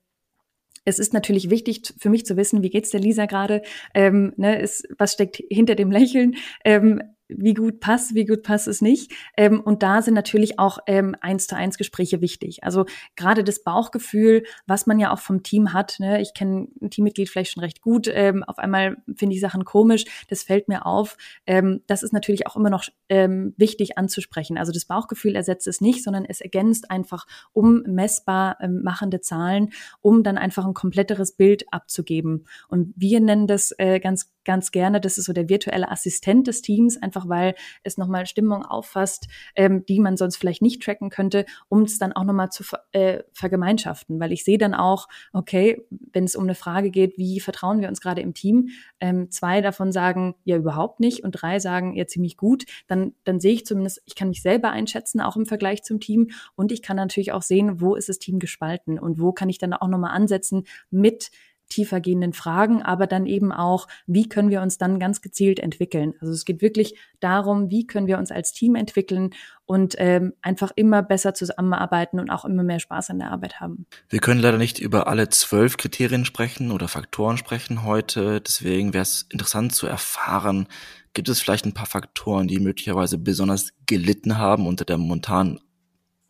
es 0.86 1.00
ist 1.00 1.14
natürlich 1.14 1.50
wichtig 1.50 1.94
für 1.98 2.10
mich 2.10 2.26
zu 2.26 2.38
wissen, 2.38 2.64
wie 2.64 2.70
geht's 2.70 2.92
der 2.92 3.00
Lisa 3.00 3.26
gerade, 3.26 3.62
ähm, 3.94 4.34
ne, 4.38 4.68
was 4.98 5.14
steckt 5.14 5.42
hinter 5.50 5.76
dem 5.76 5.92
Lächeln, 5.92 6.36
ähm, 6.66 7.02
wie 7.38 7.54
gut 7.54 7.80
passt, 7.80 8.16
wie 8.16 8.26
gut 8.26 8.44
passt 8.44 8.68
es 8.68 8.82
nicht. 8.82 9.12
Ähm, 9.38 9.62
und 9.62 9.84
da 9.84 10.02
sind 10.02 10.14
natürlich 10.14 10.60
auch 10.60 10.80
ähm, 10.88 11.16
eins 11.22 11.48
zu 11.48 11.56
eins 11.56 11.78
Gespräche 11.78 12.22
wichtig. 12.22 12.64
Also 12.64 12.86
gerade 13.16 13.44
das 13.44 13.64
Bauchgefühl, 13.64 14.44
was 14.68 14.88
man 14.88 15.00
ja 15.00 15.12
auch 15.12 15.20
vom 15.20 15.44
Team 15.44 15.74
hat. 15.74 16.00
Ne? 16.00 16.22
Ich 16.22 16.34
kenne 16.34 16.68
ein 16.82 16.90
Teammitglied 16.90 17.30
vielleicht 17.30 17.54
schon 17.54 17.64
recht 17.64 17.82
gut. 17.82 18.10
Ähm, 18.12 18.44
auf 18.44 18.58
einmal 18.58 18.98
finde 19.16 19.36
ich 19.36 19.42
Sachen 19.42 19.66
komisch. 19.66 20.06
Das 20.30 20.44
fällt 20.44 20.68
mir 20.68 20.86
auf. 20.86 21.18
Ähm, 21.46 21.82
das 21.88 22.04
ist 22.04 22.14
natürlich 22.14 22.48
auch 22.48 22.56
immer 22.56 22.70
noch 22.70 22.86
ähm, 23.10 23.54
wichtig 23.58 23.98
anzusprechen. 23.98 24.58
Also 24.58 24.72
das 24.72 24.86
Bauchgefühl 24.86 25.36
ersetzt 25.36 25.68
es 25.68 25.82
nicht, 25.82 26.04
sondern 26.04 26.26
es 26.26 26.42
ergänzt 26.42 26.92
einfach 26.92 27.26
um 27.52 27.84
messbar 27.84 28.58
ähm, 28.62 28.82
machende 28.84 29.22
Zahlen, 29.22 29.72
um 30.02 30.24
dann 30.24 30.38
einfach 30.38 30.66
ein 30.66 30.74
kompletteres 30.74 31.34
Bild 31.34 31.66
abzugeben. 31.72 32.46
Und 32.68 32.94
wir 32.96 33.20
nennen 33.20 33.48
das 33.48 33.74
äh, 33.78 34.00
ganz 34.00 34.34
ganz 34.46 34.72
gerne. 34.72 35.00
Das 35.00 35.18
ist 35.18 35.26
so 35.26 35.34
der 35.34 35.50
virtuelle 35.50 35.90
Assistent 35.90 36.48
des 36.48 36.62
Teams, 36.62 37.02
einfach 37.02 37.23
weil 37.28 37.56
es 37.84 37.98
nochmal 37.98 38.26
Stimmung 38.26 38.66
auffasst, 38.66 39.28
ähm, 39.56 39.86
die 39.86 40.00
man 40.00 40.18
sonst 40.18 40.38
vielleicht 40.38 40.62
nicht 40.62 40.82
tracken 40.82 41.10
könnte, 41.10 41.46
um 41.70 41.84
es 41.84 42.00
dann 42.00 42.14
auch 42.14 42.24
nochmal 42.24 42.50
zu 42.50 42.64
äh, 42.92 43.24
vergemeinschaften. 43.34 44.20
Weil 44.20 44.32
ich 44.32 44.44
sehe 44.44 44.58
dann 44.58 44.74
auch, 44.74 45.08
okay, 45.32 45.86
wenn 45.90 46.24
es 46.24 46.36
um 46.36 46.44
eine 46.44 46.56
Frage 46.56 46.92
geht, 46.92 47.18
wie 47.18 47.40
vertrauen 47.40 47.82
wir 47.82 47.88
uns 47.88 48.02
gerade 48.02 48.22
im 48.22 48.34
Team, 48.34 48.70
ähm, 49.00 49.32
zwei 49.32 49.62
davon 49.62 49.92
sagen, 49.92 50.36
ja, 50.44 50.58
überhaupt 50.58 51.00
nicht 51.00 51.24
und 51.24 51.32
drei 51.32 51.60
sagen, 51.60 51.96
ja, 51.96 52.06
ziemlich 52.08 52.38
gut, 52.38 52.66
dann, 52.88 53.14
dann 53.24 53.40
sehe 53.40 53.54
ich 53.54 53.66
zumindest, 53.66 54.02
ich 54.06 54.16
kann 54.16 54.30
mich 54.30 54.42
selber 54.42 54.72
einschätzen, 54.72 55.22
auch 55.22 55.36
im 55.36 55.46
Vergleich 55.46 55.84
zum 55.84 56.00
Team 56.00 56.30
und 56.56 56.72
ich 56.72 56.82
kann 56.82 56.98
natürlich 56.98 57.32
auch 57.32 57.42
sehen, 57.42 57.82
wo 57.82 57.96
ist 57.96 58.10
das 58.10 58.20
Team 58.20 58.40
gespalten 58.40 59.00
und 59.00 59.20
wo 59.20 59.32
kann 59.32 59.50
ich 59.50 59.58
dann 59.58 59.74
auch 59.74 59.88
nochmal 59.88 60.12
ansetzen 60.12 60.64
mit 60.90 61.32
tiefergehenden 61.74 62.34
Fragen, 62.34 62.82
aber 62.82 63.08
dann 63.08 63.26
eben 63.26 63.52
auch, 63.52 63.88
wie 64.06 64.30
können 64.30 64.50
wir 64.50 64.62
uns 64.62 64.78
dann 64.78 65.00
ganz 65.00 65.22
gezielt 65.22 65.60
entwickeln. 65.60 66.14
Also 66.22 66.32
es 66.32 66.46
geht 66.46 66.62
wirklich 66.62 66.98
darum, 67.20 67.70
wie 67.70 67.88
können 67.88 68.08
wir 68.08 68.18
uns 68.18 68.32
als 68.32 68.54
Team 68.54 68.76
entwickeln 68.76 69.32
und 69.66 69.96
ähm, 69.98 70.34
einfach 70.42 70.72
immer 70.76 71.02
besser 71.02 71.34
zusammenarbeiten 71.34 72.20
und 72.20 72.30
auch 72.30 72.46
immer 72.46 72.64
mehr 72.64 72.80
Spaß 72.80 73.10
an 73.10 73.20
der 73.20 73.32
Arbeit 73.32 73.60
haben. 73.60 73.88
Wir 74.10 74.20
können 74.20 74.42
leider 74.42 74.58
nicht 74.58 74.80
über 74.80 75.08
alle 75.08 75.30
zwölf 75.30 75.78
Kriterien 75.78 76.26
sprechen 76.26 76.72
oder 76.72 76.88
Faktoren 76.88 77.38
sprechen 77.38 77.84
heute. 77.84 78.42
Deswegen 78.42 78.94
wäre 78.94 79.04
es 79.04 79.26
interessant 79.30 79.74
zu 79.74 79.88
erfahren, 79.88 80.68
gibt 81.14 81.30
es 81.30 81.40
vielleicht 81.40 81.66
ein 81.66 81.74
paar 81.74 81.86
Faktoren, 81.86 82.48
die 82.48 82.60
möglicherweise 82.60 83.18
besonders 83.18 83.70
gelitten 83.86 84.38
haben 84.38 84.68
unter 84.68 84.86
der 84.86 84.98
momentanen 84.98 85.60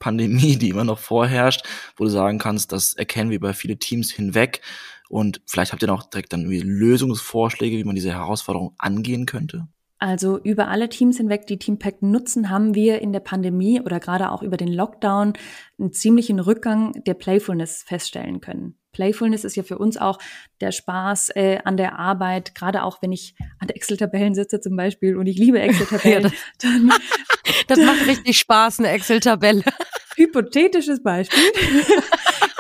Pandemie, 0.03 0.57
die 0.57 0.69
immer 0.69 0.83
noch 0.83 1.00
vorherrscht, 1.00 1.65
wo 1.95 2.03
du 2.03 2.09
sagen 2.09 2.38
kannst, 2.38 2.73
das 2.73 2.93
erkennen 2.93 3.29
wir 3.29 3.39
bei 3.39 3.53
viele 3.53 3.77
Teams 3.77 4.12
hinweg 4.12 4.62
und 5.13 5.41
vielleicht 5.46 5.72
habt 5.72 5.84
ihr 5.84 5.88
noch 5.88 6.10
direkt 6.10 6.34
dann 6.34 6.41
irgendwie 6.41 6.62
Lösungsvorschläge, 6.62 7.77
wie 7.77 7.84
man 7.84 7.93
diese 7.93 8.12
Herausforderung 8.12 8.74
angehen 8.79 9.27
könnte? 9.27 9.67
Also 10.00 10.39
über 10.39 10.67
alle 10.70 10.89
Teams 10.89 11.17
hinweg, 11.17 11.46
die 11.46 11.60
Teampact 11.60 12.01
nutzen, 12.01 12.50
haben 12.50 12.74
wir 12.74 13.00
in 13.00 13.13
der 13.13 13.20
Pandemie 13.22 13.79
oder 13.79 14.00
gerade 14.00 14.32
auch 14.32 14.41
über 14.41 14.58
den 14.58 14.67
Lockdown 14.67 15.34
einen 15.79 15.93
ziemlichen 15.93 16.39
Rückgang 16.39 16.91
der 17.05 17.13
Playfulness 17.13 17.84
feststellen 17.84 18.41
können. 18.41 18.75
Playfulness 18.91 19.43
ist 19.43 19.55
ja 19.55 19.63
für 19.63 19.77
uns 19.77 19.98
auch 19.98 20.17
der 20.62 20.72
Spaß 20.72 21.29
äh, 21.36 21.60
an 21.63 21.77
der 21.77 22.00
Arbeit, 22.00 22.55
gerade 22.55 22.84
auch 22.84 23.01
wenn 23.03 23.12
ich 23.12 23.36
an 23.60 23.70
Excel-Tabellen 23.70 24.34
sitze 24.34 24.60
zum 24.60 24.75
Beispiel 24.75 25.15
und 25.15 25.27
ich 25.27 25.38
liebe 25.38 25.60
Excel-Tabellen. 25.62 26.24
ja, 26.24 26.29
das, 26.29 26.34
dann, 26.58 26.91
das 27.67 27.79
macht 27.79 28.08
richtig 28.08 28.39
Spaß, 28.39 28.79
eine 28.79 28.89
Excel-Tabelle. 28.89 29.63
Hypothetisches 30.15 31.01
Beispiel. 31.01 31.43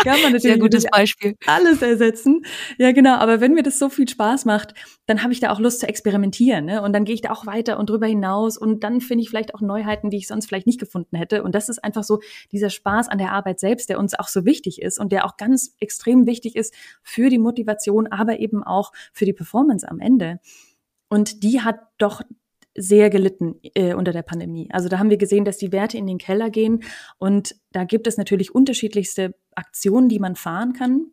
kann 0.13 0.21
man 0.21 0.33
natürlich 0.33 0.41
Sehr 0.41 0.59
gutes 0.59 0.85
Beispiel. 0.85 1.35
alles 1.45 1.81
ersetzen. 1.81 2.41
Ja, 2.77 2.91
genau. 2.91 3.15
Aber 3.15 3.41
wenn 3.41 3.53
mir 3.53 3.63
das 3.63 3.79
so 3.79 3.89
viel 3.89 4.07
Spaß 4.07 4.45
macht, 4.45 4.73
dann 5.05 5.23
habe 5.23 5.33
ich 5.33 5.39
da 5.39 5.51
auch 5.51 5.59
Lust 5.59 5.79
zu 5.79 5.87
experimentieren. 5.87 6.65
Ne? 6.65 6.81
Und 6.81 6.93
dann 6.93 7.05
gehe 7.05 7.15
ich 7.15 7.21
da 7.21 7.31
auch 7.31 7.45
weiter 7.45 7.79
und 7.79 7.89
drüber 7.89 8.07
hinaus. 8.07 8.57
Und 8.57 8.83
dann 8.83 9.01
finde 9.01 9.23
ich 9.23 9.29
vielleicht 9.29 9.55
auch 9.55 9.61
Neuheiten, 9.61 10.09
die 10.09 10.17
ich 10.17 10.27
sonst 10.27 10.47
vielleicht 10.47 10.67
nicht 10.67 10.79
gefunden 10.79 11.15
hätte. 11.15 11.43
Und 11.43 11.55
das 11.55 11.69
ist 11.69 11.83
einfach 11.83 12.03
so 12.03 12.19
dieser 12.51 12.69
Spaß 12.69 13.09
an 13.09 13.17
der 13.17 13.31
Arbeit 13.31 13.59
selbst, 13.59 13.89
der 13.89 13.99
uns 13.99 14.13
auch 14.13 14.27
so 14.27 14.45
wichtig 14.45 14.81
ist 14.81 14.99
und 14.99 15.11
der 15.11 15.25
auch 15.25 15.37
ganz 15.37 15.75
extrem 15.79 16.25
wichtig 16.25 16.55
ist 16.55 16.73
für 17.01 17.29
die 17.29 17.39
Motivation, 17.39 18.07
aber 18.07 18.39
eben 18.39 18.63
auch 18.63 18.91
für 19.13 19.25
die 19.25 19.33
Performance 19.33 19.89
am 19.89 19.99
Ende. 19.99 20.39
Und 21.09 21.43
die 21.43 21.61
hat 21.61 21.79
doch 21.97 22.21
sehr 22.75 23.09
gelitten 23.09 23.59
äh, 23.75 23.93
unter 23.93 24.11
der 24.11 24.23
Pandemie. 24.23 24.69
Also 24.71 24.89
da 24.89 24.99
haben 24.99 25.09
wir 25.09 25.17
gesehen, 25.17 25.45
dass 25.45 25.57
die 25.57 25.71
Werte 25.71 25.97
in 25.97 26.07
den 26.07 26.17
Keller 26.17 26.49
gehen 26.49 26.83
und 27.17 27.55
da 27.71 27.83
gibt 27.83 28.07
es 28.07 28.17
natürlich 28.17 28.53
unterschiedlichste 28.53 29.35
Aktionen, 29.55 30.09
die 30.09 30.19
man 30.19 30.35
fahren 30.35 30.73
kann. 30.73 31.07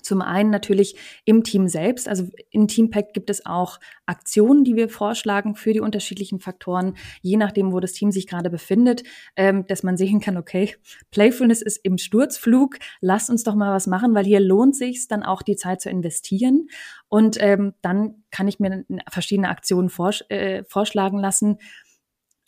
Zum 0.00 0.22
einen 0.22 0.48
natürlich 0.48 0.96
im 1.26 1.44
Team 1.44 1.68
selbst. 1.68 2.08
Also 2.08 2.28
in 2.48 2.66
Teampact 2.66 3.12
gibt 3.12 3.28
es 3.28 3.44
auch 3.44 3.78
Aktionen, 4.06 4.64
die 4.64 4.74
wir 4.74 4.88
vorschlagen 4.88 5.54
für 5.54 5.74
die 5.74 5.80
unterschiedlichen 5.80 6.40
Faktoren, 6.40 6.96
je 7.20 7.36
nachdem, 7.36 7.72
wo 7.72 7.80
das 7.80 7.92
Team 7.92 8.10
sich 8.10 8.26
gerade 8.26 8.48
befindet, 8.48 9.02
ähm, 9.36 9.66
dass 9.66 9.82
man 9.82 9.98
sehen 9.98 10.20
kann, 10.20 10.38
okay, 10.38 10.74
Playfulness 11.10 11.60
ist 11.60 11.76
im 11.84 11.98
Sturzflug, 11.98 12.78
lasst 13.02 13.28
uns 13.28 13.44
doch 13.44 13.54
mal 13.54 13.74
was 13.74 13.86
machen, 13.86 14.14
weil 14.14 14.24
hier 14.24 14.40
lohnt 14.40 14.74
sich 14.74 15.08
dann 15.08 15.22
auch 15.22 15.42
die 15.42 15.56
Zeit 15.56 15.82
zu 15.82 15.90
investieren. 15.90 16.68
Und 17.08 17.36
ähm, 17.40 17.74
dann 17.82 18.24
kann 18.30 18.48
ich 18.48 18.58
mir 18.60 18.86
verschiedene 19.10 19.50
Aktionen 19.50 19.90
vors 19.90 20.22
äh, 20.30 20.64
vorschlagen 20.64 21.18
lassen. 21.18 21.58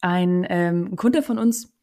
Ein, 0.00 0.46
ähm, 0.48 0.92
ein 0.92 0.96
Kunde 0.96 1.22
von 1.22 1.38
uns 1.38 1.74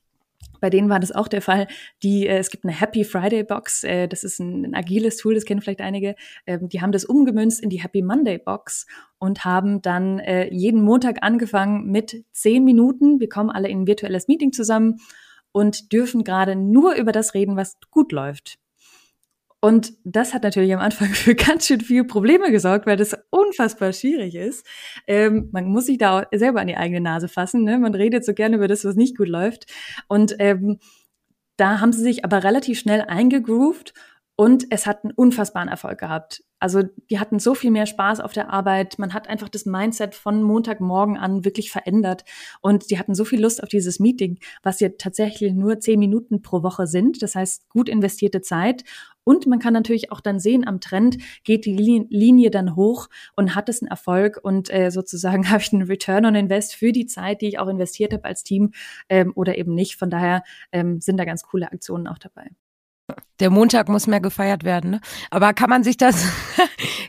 bei 0.62 0.70
denen 0.70 0.90
war 0.90 1.02
das 1.02 1.12
auch 1.12 1.28
der 1.28 1.42
Fall. 1.42 1.68
Die, 2.04 2.26
äh, 2.26 2.38
es 2.38 2.50
gibt 2.50 2.64
eine 2.64 2.80
Happy 2.80 3.04
Friday 3.04 3.44
Box, 3.44 3.84
äh, 3.84 4.08
das 4.08 4.24
ist 4.24 4.40
ein, 4.40 4.64
ein, 4.64 4.76
agiles 4.76 5.18
Tool, 5.18 5.36
das 5.36 5.44
kennen 5.44 5.62
vielleicht 5.62 5.82
einige. 5.82 6.16
Ähm, 6.48 6.70
die 6.70 6.80
haben 6.80 6.94
das 6.94 7.04
umgemünzt 7.04 7.62
in 7.62 7.70
die 7.70 7.82
Happy 7.84 8.02
Monday 8.02 8.38
Box 8.38 8.86
und 9.20 9.44
haben 9.44 9.82
dann 9.82 10.20
äh, 10.20 10.48
jeden 10.54 10.82
Montag 10.82 11.18
angefangen 11.22 11.88
mit 11.92 12.24
zehn 12.32 12.64
Minuten. 12.64 13.20
Wir 13.20 13.28
kommen 13.28 13.50
alle 13.50 13.68
in 13.68 13.82
ein 13.82 13.88
virtuelles 13.88 14.30
Meeting 14.30 14.54
zusammen 14.54 15.02
und 15.52 15.92
dürfen 15.92 16.24
gerade 16.24 16.56
nur 16.56 16.94
über 16.94 17.12
das 17.12 17.34
reden, 17.34 17.58
was 17.58 17.78
gut 17.90 18.12
läuft. 18.14 18.58
Und 19.64 19.94
das 20.04 20.34
hat 20.34 20.44
natürlich 20.44 20.74
am 20.74 20.80
Anfang 20.80 21.10
für 21.14 21.36
ganz 21.36 21.68
schön 21.68 21.82
viele 21.82 22.04
Probleme 22.04 22.52
gesorgt, 22.52 22.88
weil 22.88 22.98
das 22.98 23.16
unfassbar 23.30 23.94
schwierig 23.94 24.36
ist. 24.36 24.66
Ähm, 25.08 25.50
man 25.52 25.66
muss 25.66 25.86
sich 25.86 26.00
da 26.00 26.28
selber 26.34 26.62
an 26.62 26.68
die 26.68 26.78
eigene 26.78 27.02
Nase 27.02 27.28
fassen. 27.28 27.64
Ne? 27.64 27.78
Man 27.78 27.94
redet 27.94 28.26
so 28.26 28.34
gerne 28.34 28.58
über 28.58 28.68
das, 28.68 28.84
was 28.84 28.96
nicht 28.96 29.16
gut 29.16 29.30
läuft. 29.30 29.72
Und 30.08 30.36
ähm, 30.40 30.80
da 31.58 31.80
haben 31.80 31.94
sie 31.94 32.02
sich 32.02 32.26
aber 32.26 32.44
relativ 32.44 32.80
schnell 32.80 33.02
eingegroovt 33.02 33.94
und 34.42 34.66
es 34.72 34.88
hat 34.88 35.04
einen 35.04 35.14
unfassbaren 35.14 35.70
Erfolg 35.70 36.00
gehabt. 36.00 36.44
Also 36.60 36.82
die 37.12 37.20
hatten 37.20 37.38
so 37.38 37.54
viel 37.54 37.70
mehr 37.70 37.86
Spaß 37.86 38.20
auf 38.20 38.34
der 38.34 38.50
Arbeit. 38.50 38.98
Man 38.98 39.14
hat 39.14 39.30
einfach 39.30 39.50
das 39.50 39.68
Mindset 39.68 40.16
von 40.16 40.42
Montagmorgen 40.42 41.16
an 41.16 41.46
wirklich 41.46 41.70
verändert. 41.70 42.26
Und 42.60 42.90
die 42.90 42.98
hatten 42.98 43.14
so 43.14 43.24
viel 43.24 43.40
Lust 43.40 43.62
auf 43.62 43.70
dieses 43.70 44.00
Meeting, 44.00 44.40
was 44.64 44.80
ja 44.80 44.90
tatsächlich 44.98 45.54
nur 45.54 45.80
zehn 45.80 46.00
Minuten 46.00 46.42
pro 46.42 46.64
Woche 46.64 46.88
sind. 46.88 47.22
Das 47.22 47.36
heißt, 47.36 47.70
gut 47.70 47.88
investierte 47.88 48.42
Zeit. 48.42 48.84
Und 49.24 49.46
man 49.46 49.60
kann 49.60 49.74
natürlich 49.74 50.12
auch 50.12 50.22
dann 50.22 50.40
sehen, 50.40 50.68
am 50.68 50.80
Trend 50.80 51.20
geht 51.44 51.66
die 51.66 51.78
Linie 52.10 52.50
dann 52.50 52.76
hoch 52.76 53.10
und 53.36 53.54
hat 53.54 53.70
es 53.70 53.84
einen 53.84 53.92
Erfolg. 53.92 54.40
Und 54.42 54.74
äh, 54.74 54.90
sozusagen 54.90 55.50
habe 55.52 55.62
ich 55.62 55.72
einen 55.72 55.84
Return 55.84 56.26
on 56.26 56.34
Invest 56.34 56.74
für 56.74 56.92
die 56.92 57.06
Zeit, 57.06 57.42
die 57.42 57.48
ich 57.48 57.60
auch 57.60 57.68
investiert 57.68 58.12
habe 58.12 58.26
als 58.26 58.42
Team 58.42 58.72
ähm, 59.08 59.34
oder 59.36 59.60
eben 59.60 59.76
nicht. 59.76 59.98
Von 59.98 60.10
daher 60.10 60.42
ähm, 60.72 61.00
sind 61.00 61.18
da 61.18 61.26
ganz 61.26 61.44
coole 61.44 61.72
Aktionen 61.72 62.08
auch 62.08 62.18
dabei. 62.18 62.50
Der 63.40 63.50
Montag 63.50 63.90
muss 63.90 64.08
mehr 64.08 64.20
gefeiert 64.20 64.64
werden. 64.64 64.92
Ne? 64.92 65.02
Aber 65.30 65.54
kann 65.54 65.70
man 65.70 65.84
sich 65.84 65.98
das, 65.98 66.26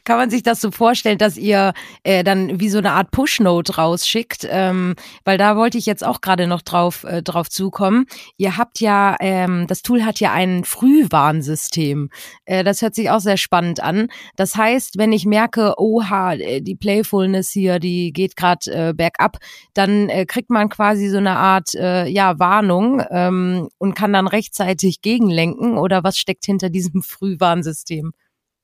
kann 0.04 0.16
man 0.16 0.30
sich 0.30 0.42
das 0.42 0.60
so 0.60 0.70
vorstellen, 0.70 1.18
dass 1.18 1.36
ihr 1.36 1.72
äh, 2.02 2.24
dann 2.24 2.58
wie 2.60 2.68
so 2.68 2.78
eine 2.78 2.92
Art 2.92 3.12
Push-Note 3.12 3.76
rausschickt? 3.76 4.46
Ähm, 4.50 4.96
weil 5.24 5.38
da 5.38 5.56
wollte 5.56 5.78
ich 5.78 5.86
jetzt 5.86 6.04
auch 6.04 6.20
gerade 6.20 6.48
noch 6.48 6.62
drauf 6.62 7.04
äh, 7.04 7.22
drauf 7.22 7.48
zukommen. 7.48 8.06
Ihr 8.36 8.56
habt 8.56 8.80
ja, 8.80 9.16
ähm, 9.20 9.66
das 9.68 9.82
Tool 9.82 10.04
hat 10.04 10.18
ja 10.18 10.32
ein 10.32 10.64
Frühwarnsystem. 10.64 12.10
Äh, 12.44 12.64
das 12.64 12.82
hört 12.82 12.96
sich 12.96 13.10
auch 13.10 13.20
sehr 13.20 13.36
spannend 13.36 13.80
an. 13.80 14.08
Das 14.36 14.56
heißt, 14.56 14.98
wenn 14.98 15.12
ich 15.12 15.24
merke, 15.24 15.74
oha, 15.76 16.34
äh, 16.34 16.60
die 16.60 16.74
Playfulness 16.74 17.50
hier, 17.50 17.78
die 17.78 18.12
geht 18.12 18.36
gerade 18.36 18.88
äh, 18.88 18.92
bergab, 18.92 19.36
dann 19.72 20.08
äh, 20.08 20.26
kriegt 20.26 20.50
man 20.50 20.68
quasi 20.68 21.08
so 21.08 21.18
eine 21.18 21.36
Art 21.36 21.74
äh, 21.76 22.08
ja 22.08 22.40
Warnung 22.40 23.02
ähm, 23.10 23.68
und 23.78 23.94
kann 23.94 24.12
dann 24.12 24.26
rechtzeitig 24.26 25.00
gegenlenken 25.00 25.78
oder 25.78 25.92
oder 25.92 26.04
was 26.04 26.16
steckt 26.16 26.46
hinter 26.46 26.70
diesem 26.70 27.02
Frühwarnsystem? 27.02 28.12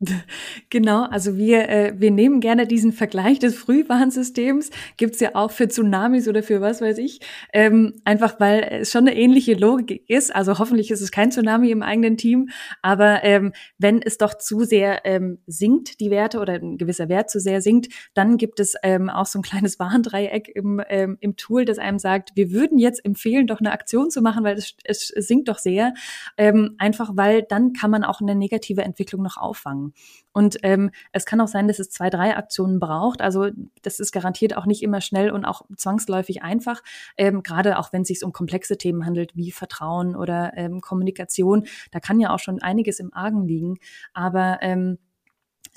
Genau, 0.71 1.05
also 1.05 1.37
wir, 1.37 1.69
äh, 1.69 1.95
wir 1.97 2.11
nehmen 2.11 2.41
gerne 2.41 2.67
diesen 2.67 2.93
Vergleich 2.93 3.39
des 3.39 3.57
Frühwarnsystems, 3.57 4.71
gibt's 4.97 5.21
ja 5.21 5.35
auch 5.35 5.51
für 5.51 5.69
Tsunamis 5.69 6.29
oder 6.29 6.43
für 6.43 6.61
was 6.61 6.81
weiß 6.81 6.99
ich, 6.99 7.21
ähm, 7.53 7.95
einfach 8.05 8.39
weil 8.39 8.81
es 8.83 8.93
schon 8.93 9.09
eine 9.09 9.17
ähnliche 9.17 9.55
Logik 9.55 10.09
ist. 10.09 10.35
Also 10.35 10.59
hoffentlich 10.59 10.91
ist 10.91 11.01
es 11.01 11.11
kein 11.11 11.31
Tsunami 11.31 11.71
im 11.71 11.83
eigenen 11.83 12.17
Team, 12.17 12.51
aber 12.83 13.25
ähm, 13.25 13.53
wenn 13.79 14.03
es 14.03 14.19
doch 14.19 14.35
zu 14.35 14.61
sehr 14.65 15.05
ähm, 15.05 15.39
sinkt, 15.47 16.01
die 16.01 16.11
Werte 16.11 16.39
oder 16.41 16.55
ein 16.55 16.77
gewisser 16.77 17.09
Wert 17.09 17.31
zu 17.31 17.41
sehr 17.41 17.63
sinkt, 17.63 17.93
dann 18.15 18.37
gibt 18.37 18.61
es 18.61 18.75
ähm, 18.83 19.09
auch 19.09 19.27
so 19.27 19.39
ein 19.39 19.43
kleines 19.43 19.79
Warndreieck 19.79 20.49
im, 20.55 20.83
ähm, 20.89 21.17
im 21.21 21.37
Tool, 21.37 21.65
das 21.65 21.79
einem 21.79 21.99
sagt, 21.99 22.33
wir 22.35 22.53
würden 22.53 22.79
jetzt 22.79 23.05
empfehlen, 23.05 23.47
doch 23.47 23.61
eine 23.61 23.73
Aktion 23.73 24.11
zu 24.11 24.21
machen, 24.21 24.45
weil 24.45 24.59
es, 24.59 24.75
es, 24.85 25.09
sinkt 25.09 25.49
doch 25.49 25.59
sehr, 25.59 25.95
ähm, 26.37 26.75
einfach 26.79 27.13
weil 27.15 27.43
dann 27.43 27.73
kann 27.73 27.91
man 27.91 28.05
auch 28.05 28.21
eine 28.21 28.35
negative 28.35 28.83
Entwicklung 28.83 29.23
noch 29.23 29.37
auffangen. 29.37 29.88
Und 30.33 30.59
ähm, 30.63 30.91
es 31.13 31.27
kann 31.27 31.41
auch 31.41 31.49
sein, 31.49 31.69
dass 31.69 31.79
es 31.79 31.91
zwei, 31.91 32.11
drei 32.11 32.37
Aktionen 32.37 32.79
braucht. 32.81 33.21
Also 33.21 33.51
das 33.83 34.01
ist 34.01 34.13
garantiert 34.13 34.57
auch 34.57 34.67
nicht 34.67 34.83
immer 34.83 35.01
schnell 35.01 35.31
und 35.31 35.45
auch 35.45 35.63
zwangsläufig 35.77 36.43
einfach. 36.43 36.83
Ähm, 37.17 37.43
gerade 37.43 37.79
auch 37.79 37.93
wenn 37.93 38.03
es 38.03 38.09
sich 38.09 38.25
um 38.25 38.33
komplexe 38.33 38.79
Themen 38.79 39.05
handelt, 39.05 39.35
wie 39.37 39.51
Vertrauen 39.51 40.17
oder 40.17 40.53
ähm, 40.57 40.81
Kommunikation. 40.81 41.67
Da 41.91 42.01
kann 42.01 42.21
ja 42.21 42.33
auch 42.33 42.39
schon 42.39 42.63
einiges 42.63 43.01
im 43.01 43.13
Argen 43.13 43.47
liegen. 43.47 43.79
Aber 44.13 44.59
ähm, 44.61 44.99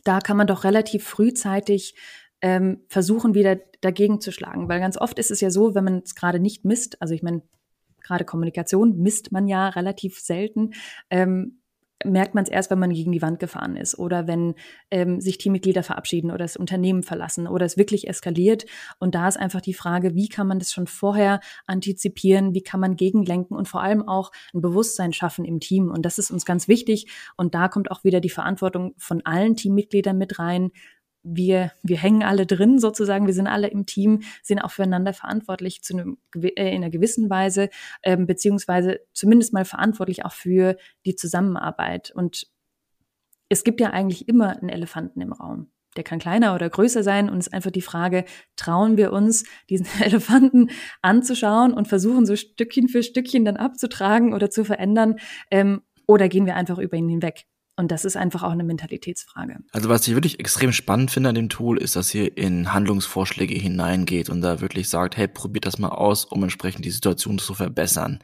da 0.04 0.20
kann 0.20 0.38
man 0.38 0.48
doch 0.48 0.64
relativ 0.64 1.06
frühzeitig 1.06 1.96
ähm, 2.42 2.82
versuchen, 2.88 3.34
wieder 3.34 3.58
dagegen 3.82 4.20
zu 4.22 4.32
schlagen. 4.32 4.68
Weil 4.68 4.80
ganz 4.80 4.98
oft 4.98 5.20
ist 5.20 5.32
es 5.32 5.42
ja 5.42 5.50
so, 5.50 5.76
wenn 5.76 5.84
man 5.84 6.02
es 6.06 6.16
gerade 6.16 6.40
nicht 6.40 6.66
misst, 6.66 7.02
also 7.02 7.14
ich 7.14 7.24
meine, 7.24 7.42
gerade 8.02 8.26
Kommunikation 8.26 8.98
misst 8.98 9.32
man 9.32 9.48
ja 9.48 9.70
relativ 9.70 10.20
selten. 10.20 10.72
Ähm, 11.10 11.61
merkt 12.06 12.36
man 12.36 12.44
es 12.44 12.50
erst, 12.50 12.72
wenn 12.72 12.80
man 12.80 12.92
gegen 12.92 13.12
die 13.12 13.22
Wand 13.22 13.40
gefahren 13.40 13.76
ist 13.76 13.98
oder 13.98 14.28
wenn 14.28 14.56
ähm, 14.90 15.22
sich 15.22 15.38
Teammitglieder 15.38 15.84
verabschieden 15.84 16.32
oder 16.32 16.46
das 16.46 16.58
Unternehmen 16.58 17.04
verlassen 17.04 17.48
oder 17.48 17.66
es 17.66 17.78
wirklich 17.78 18.08
eskaliert. 18.08 18.66
Und 19.00 19.16
da 19.16 19.28
ist 19.28 19.38
einfach 19.38 19.62
die 19.62 19.74
Frage, 19.74 20.16
wie 20.16 20.30
kann 20.30 20.48
man 20.48 20.60
das 20.60 20.72
schon 20.72 20.88
vorher 20.88 21.40
antizipieren, 21.66 22.54
wie 22.54 22.64
kann 22.64 22.80
man 22.80 22.96
gegenlenken 22.96 23.56
und 23.56 23.68
vor 23.68 23.82
allem 23.82 24.08
auch 24.08 24.32
ein 24.54 24.62
Bewusstsein 24.62 25.14
schaffen 25.14 25.46
im 25.46 25.60
Team. 25.60 25.90
Und 25.90 26.06
das 26.06 26.18
ist 26.18 26.32
uns 26.32 26.46
ganz 26.46 26.68
wichtig. 26.68 27.08
Und 27.38 27.56
da 27.56 27.68
kommt 27.68 27.92
auch 27.92 28.04
wieder 28.04 28.20
die 28.20 28.30
Verantwortung 28.30 28.94
von 28.98 29.22
allen 29.26 29.56
Teammitgliedern 29.56 30.18
mit 30.18 30.40
rein 30.40 30.72
wir, 31.24 31.72
wir 31.84 31.98
hängen 31.98 32.24
alle 32.24 32.46
drin 32.46 32.80
sozusagen, 32.80 33.28
wir 33.28 33.34
sind 33.34 33.48
alle 33.48 33.68
im 33.68 33.86
Team, 33.86 34.22
sind 34.44 34.60
auch 34.60 34.72
füreinander 34.72 35.14
verantwortlich 35.14 35.84
zu 35.84 35.94
einem, 35.94 36.18
äh, 36.36 36.70
in 36.70 36.84
einer 36.84 36.90
gewissen 36.90 37.30
Weise, 37.30 37.70
ähm, 38.04 38.26
beziehungsweise 38.26 39.02
zumindest 39.14 39.54
mal 39.54 39.66
verantwortlich 39.66 40.26
auch 40.26 40.34
für 40.34 40.78
die 41.06 41.16
Zusammenarbeit. 41.16 42.12
Und 42.16 42.48
es 43.50 43.64
gibt 43.64 43.82
ja 43.82 43.92
eigentlich 43.92 44.28
immer 44.28 44.58
einen 44.58 44.70
Elefanten 44.70 45.22
im 45.22 45.34
Raum. 45.34 45.72
Der 45.98 46.06
kann 46.06 46.20
kleiner 46.20 46.56
oder 46.56 46.70
größer 46.70 47.04
sein 47.04 47.30
und 47.30 47.40
es 47.40 47.48
ist 47.48 47.54
einfach 47.54 47.72
die 47.72 47.82
Frage, 47.82 48.24
trauen 48.56 48.96
wir 48.96 49.12
uns, 49.12 49.44
diesen 49.70 49.88
Elefanten 50.02 50.70
anzuschauen 51.02 51.74
und 51.74 51.88
versuchen, 51.88 52.26
so 52.26 52.36
Stückchen 52.36 52.88
für 52.88 53.04
Stückchen 53.04 53.46
dann 53.46 53.58
abzutragen 53.58 54.34
oder 54.34 54.50
zu 54.50 54.64
verändern, 54.64 55.18
ähm, 55.52 55.82
oder 56.08 56.28
gehen 56.30 56.46
wir 56.46 56.56
einfach 56.56 56.78
über 56.78 56.98
ihn 56.98 57.08
hinweg? 57.08 57.46
Und 57.82 57.90
das 57.90 58.06
ist 58.06 58.16
einfach 58.16 58.44
auch 58.44 58.52
eine 58.52 58.64
Mentalitätsfrage. 58.64 59.58
Also 59.72 59.90
was 59.90 60.08
ich 60.08 60.14
wirklich 60.14 60.40
extrem 60.40 60.72
spannend 60.72 61.10
finde 61.10 61.30
an 61.30 61.36
dem 61.36 61.50
Tool, 61.50 61.80
ist, 61.80 61.96
dass 61.96 62.14
ihr 62.14 62.38
in 62.38 62.76
Handlungsvorschläge 62.76 63.56
hineingeht 63.56 64.30
und 64.30 64.42
da 64.42 64.62
wirklich 64.62 64.88
sagt, 64.88 65.18
hey, 65.18 65.28
probiert 65.28 65.66
das 65.66 65.80
mal 65.80 65.90
aus, 65.90 66.26
um 66.26 66.44
entsprechend 66.44 66.86
die 66.86 66.92
Situation 66.92 67.40
zu 67.40 67.56
verbessern. 67.56 68.20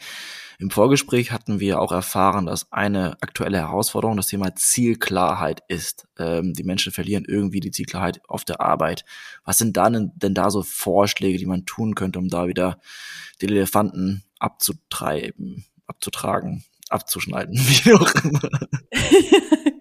Im 0.59 0.69
Vorgespräch 0.69 1.31
hatten 1.31 1.59
wir 1.59 1.81
auch 1.81 1.91
erfahren, 1.91 2.45
dass 2.45 2.71
eine 2.71 3.17
aktuelle 3.21 3.57
Herausforderung 3.57 4.15
das 4.15 4.27
Thema 4.27 4.55
Zielklarheit 4.55 5.63
ist. 5.69 6.07
Ähm, 6.19 6.53
die 6.53 6.63
Menschen 6.63 6.91
verlieren 6.91 7.25
irgendwie 7.27 7.59
die 7.59 7.71
Zielklarheit 7.71 8.21
auf 8.27 8.45
der 8.45 8.61
Arbeit. 8.61 9.05
Was 9.43 9.57
sind 9.57 9.75
dann 9.75 10.11
denn 10.13 10.35
da 10.35 10.51
so 10.51 10.61
Vorschläge, 10.61 11.39
die 11.39 11.47
man 11.47 11.65
tun 11.65 11.95
könnte, 11.95 12.19
um 12.19 12.27
da 12.29 12.45
wieder 12.45 12.79
den 13.41 13.49
Elefanten 13.49 14.23
abzutreiben, 14.37 15.65
abzutragen? 15.87 16.63
Abzuschneiden, 16.91 17.53
wie 17.57 17.93
auch 17.93 18.13
immer. 18.23 18.49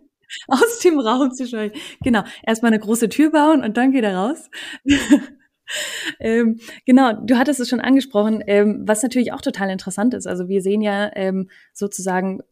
Aus 0.49 0.79
dem 0.81 0.99
Raum 0.99 1.33
zu 1.33 1.47
schneiden. 1.47 1.81
Genau. 2.03 2.23
Erstmal 2.45 2.73
eine 2.73 2.81
große 2.81 3.09
Tür 3.09 3.31
bauen 3.31 3.63
und 3.63 3.77
dann 3.77 3.93
geht 3.93 4.05
er 4.05 4.17
raus. 4.17 4.49
ähm, 6.21 6.61
genau, 6.85 7.13
du 7.15 7.37
hattest 7.37 7.61
es 7.61 7.69
schon 7.69 7.81
angesprochen, 7.81 8.43
ähm, 8.47 8.83
was 8.87 9.03
natürlich 9.03 9.33
auch 9.33 9.41
total 9.41 9.71
interessant 9.71 10.15
ist. 10.15 10.27
Also 10.27 10.49
wir 10.49 10.63
sehen 10.63 10.83
ja 10.83 11.11
ähm, 11.15 11.49
sozusagen 11.73 12.43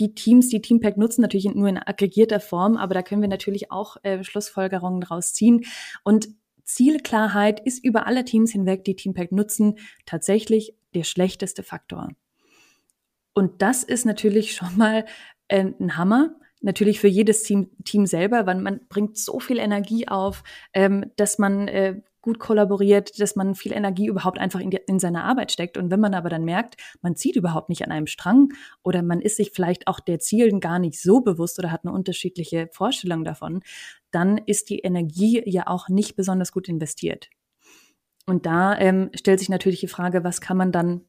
die 0.00 0.14
Teams, 0.14 0.48
die 0.48 0.62
Teampack 0.62 0.96
nutzen, 0.96 1.20
natürlich 1.20 1.52
nur 1.54 1.68
in 1.68 1.78
aggregierter 1.78 2.40
Form, 2.40 2.76
aber 2.76 2.94
da 2.94 3.02
können 3.02 3.22
wir 3.22 3.28
natürlich 3.28 3.70
auch 3.70 3.96
äh, 4.02 4.24
Schlussfolgerungen 4.24 5.00
draus 5.00 5.34
ziehen. 5.34 5.64
Und 6.02 6.28
Zielklarheit 6.64 7.60
ist 7.60 7.84
über 7.84 8.06
alle 8.06 8.24
Teams 8.24 8.52
hinweg, 8.52 8.84
die 8.84 8.96
Teampack 8.96 9.32
nutzen, 9.32 9.78
tatsächlich 10.06 10.74
der 10.94 11.04
schlechteste 11.04 11.62
Faktor. 11.62 12.08
Und 13.34 13.62
das 13.62 13.82
ist 13.82 14.04
natürlich 14.04 14.54
schon 14.54 14.76
mal 14.76 15.04
äh, 15.48 15.64
ein 15.78 15.96
Hammer. 15.96 16.36
Natürlich 16.60 17.00
für 17.00 17.08
jedes 17.08 17.42
Team, 17.42 17.70
Team 17.84 18.06
selber, 18.06 18.46
weil 18.46 18.60
man 18.60 18.80
bringt 18.88 19.18
so 19.18 19.40
viel 19.40 19.58
Energie 19.58 20.06
auf, 20.06 20.44
ähm, 20.72 21.10
dass 21.16 21.38
man 21.38 21.66
äh, 21.66 22.00
gut 22.22 22.38
kollaboriert, 22.38 23.20
dass 23.20 23.36
man 23.36 23.54
viel 23.54 23.72
Energie 23.72 24.06
überhaupt 24.06 24.38
einfach 24.38 24.60
in, 24.60 24.70
die, 24.70 24.80
in 24.86 25.00
seine 25.00 25.24
Arbeit 25.24 25.50
steckt. 25.50 25.76
Und 25.76 25.90
wenn 25.90 26.00
man 26.00 26.14
aber 26.14 26.28
dann 26.28 26.44
merkt, 26.44 26.76
man 27.02 27.16
zieht 27.16 27.36
überhaupt 27.36 27.68
nicht 27.68 27.84
an 27.84 27.90
einem 27.90 28.06
Strang 28.06 28.50
oder 28.82 29.02
man 29.02 29.20
ist 29.20 29.36
sich 29.36 29.50
vielleicht 29.50 29.88
auch 29.88 29.98
der 30.00 30.20
Zielen 30.20 30.60
gar 30.60 30.78
nicht 30.78 31.00
so 31.00 31.20
bewusst 31.20 31.58
oder 31.58 31.72
hat 31.72 31.84
eine 31.84 31.92
unterschiedliche 31.92 32.68
Vorstellung 32.72 33.24
davon, 33.24 33.62
dann 34.12 34.38
ist 34.38 34.70
die 34.70 34.78
Energie 34.78 35.42
ja 35.44 35.66
auch 35.66 35.88
nicht 35.88 36.14
besonders 36.14 36.52
gut 36.52 36.68
investiert. 36.68 37.28
Und 38.24 38.46
da 38.46 38.78
ähm, 38.78 39.10
stellt 39.14 39.40
sich 39.40 39.48
natürlich 39.48 39.80
die 39.80 39.88
Frage, 39.88 40.22
was 40.22 40.40
kann 40.40 40.56
man 40.56 40.70
dann 40.70 41.02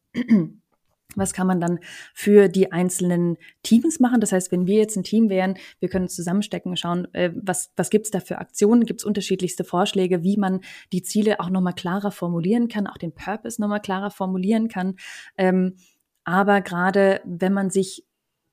was 1.17 1.33
kann 1.33 1.47
man 1.47 1.59
dann 1.59 1.79
für 2.13 2.47
die 2.47 2.71
einzelnen 2.71 3.37
Teams 3.63 3.99
machen? 3.99 4.21
Das 4.21 4.31
heißt, 4.31 4.51
wenn 4.51 4.67
wir 4.67 4.77
jetzt 4.77 4.95
ein 4.95 5.03
Team 5.03 5.29
wären, 5.29 5.57
wir 5.79 5.89
können 5.89 6.07
zusammenstecken 6.07 6.71
und 6.71 6.77
schauen, 6.77 7.07
äh, 7.13 7.31
was, 7.35 7.71
was 7.75 7.89
gibt's 7.89 8.11
da 8.11 8.19
für 8.19 8.37
Aktionen? 8.37 8.85
Gibt's 8.85 9.03
unterschiedlichste 9.03 9.63
Vorschläge, 9.63 10.23
wie 10.23 10.37
man 10.37 10.61
die 10.91 11.03
Ziele 11.03 11.39
auch 11.39 11.49
nochmal 11.49 11.73
klarer 11.73 12.11
formulieren 12.11 12.67
kann, 12.67 12.87
auch 12.87 12.97
den 12.97 13.13
Purpose 13.13 13.61
nochmal 13.61 13.81
klarer 13.81 14.11
formulieren 14.11 14.67
kann? 14.67 14.95
Ähm, 15.37 15.75
Aber 16.25 16.61
gerade 16.61 17.21
wenn 17.25 17.53
man 17.53 17.69
sich 17.69 18.05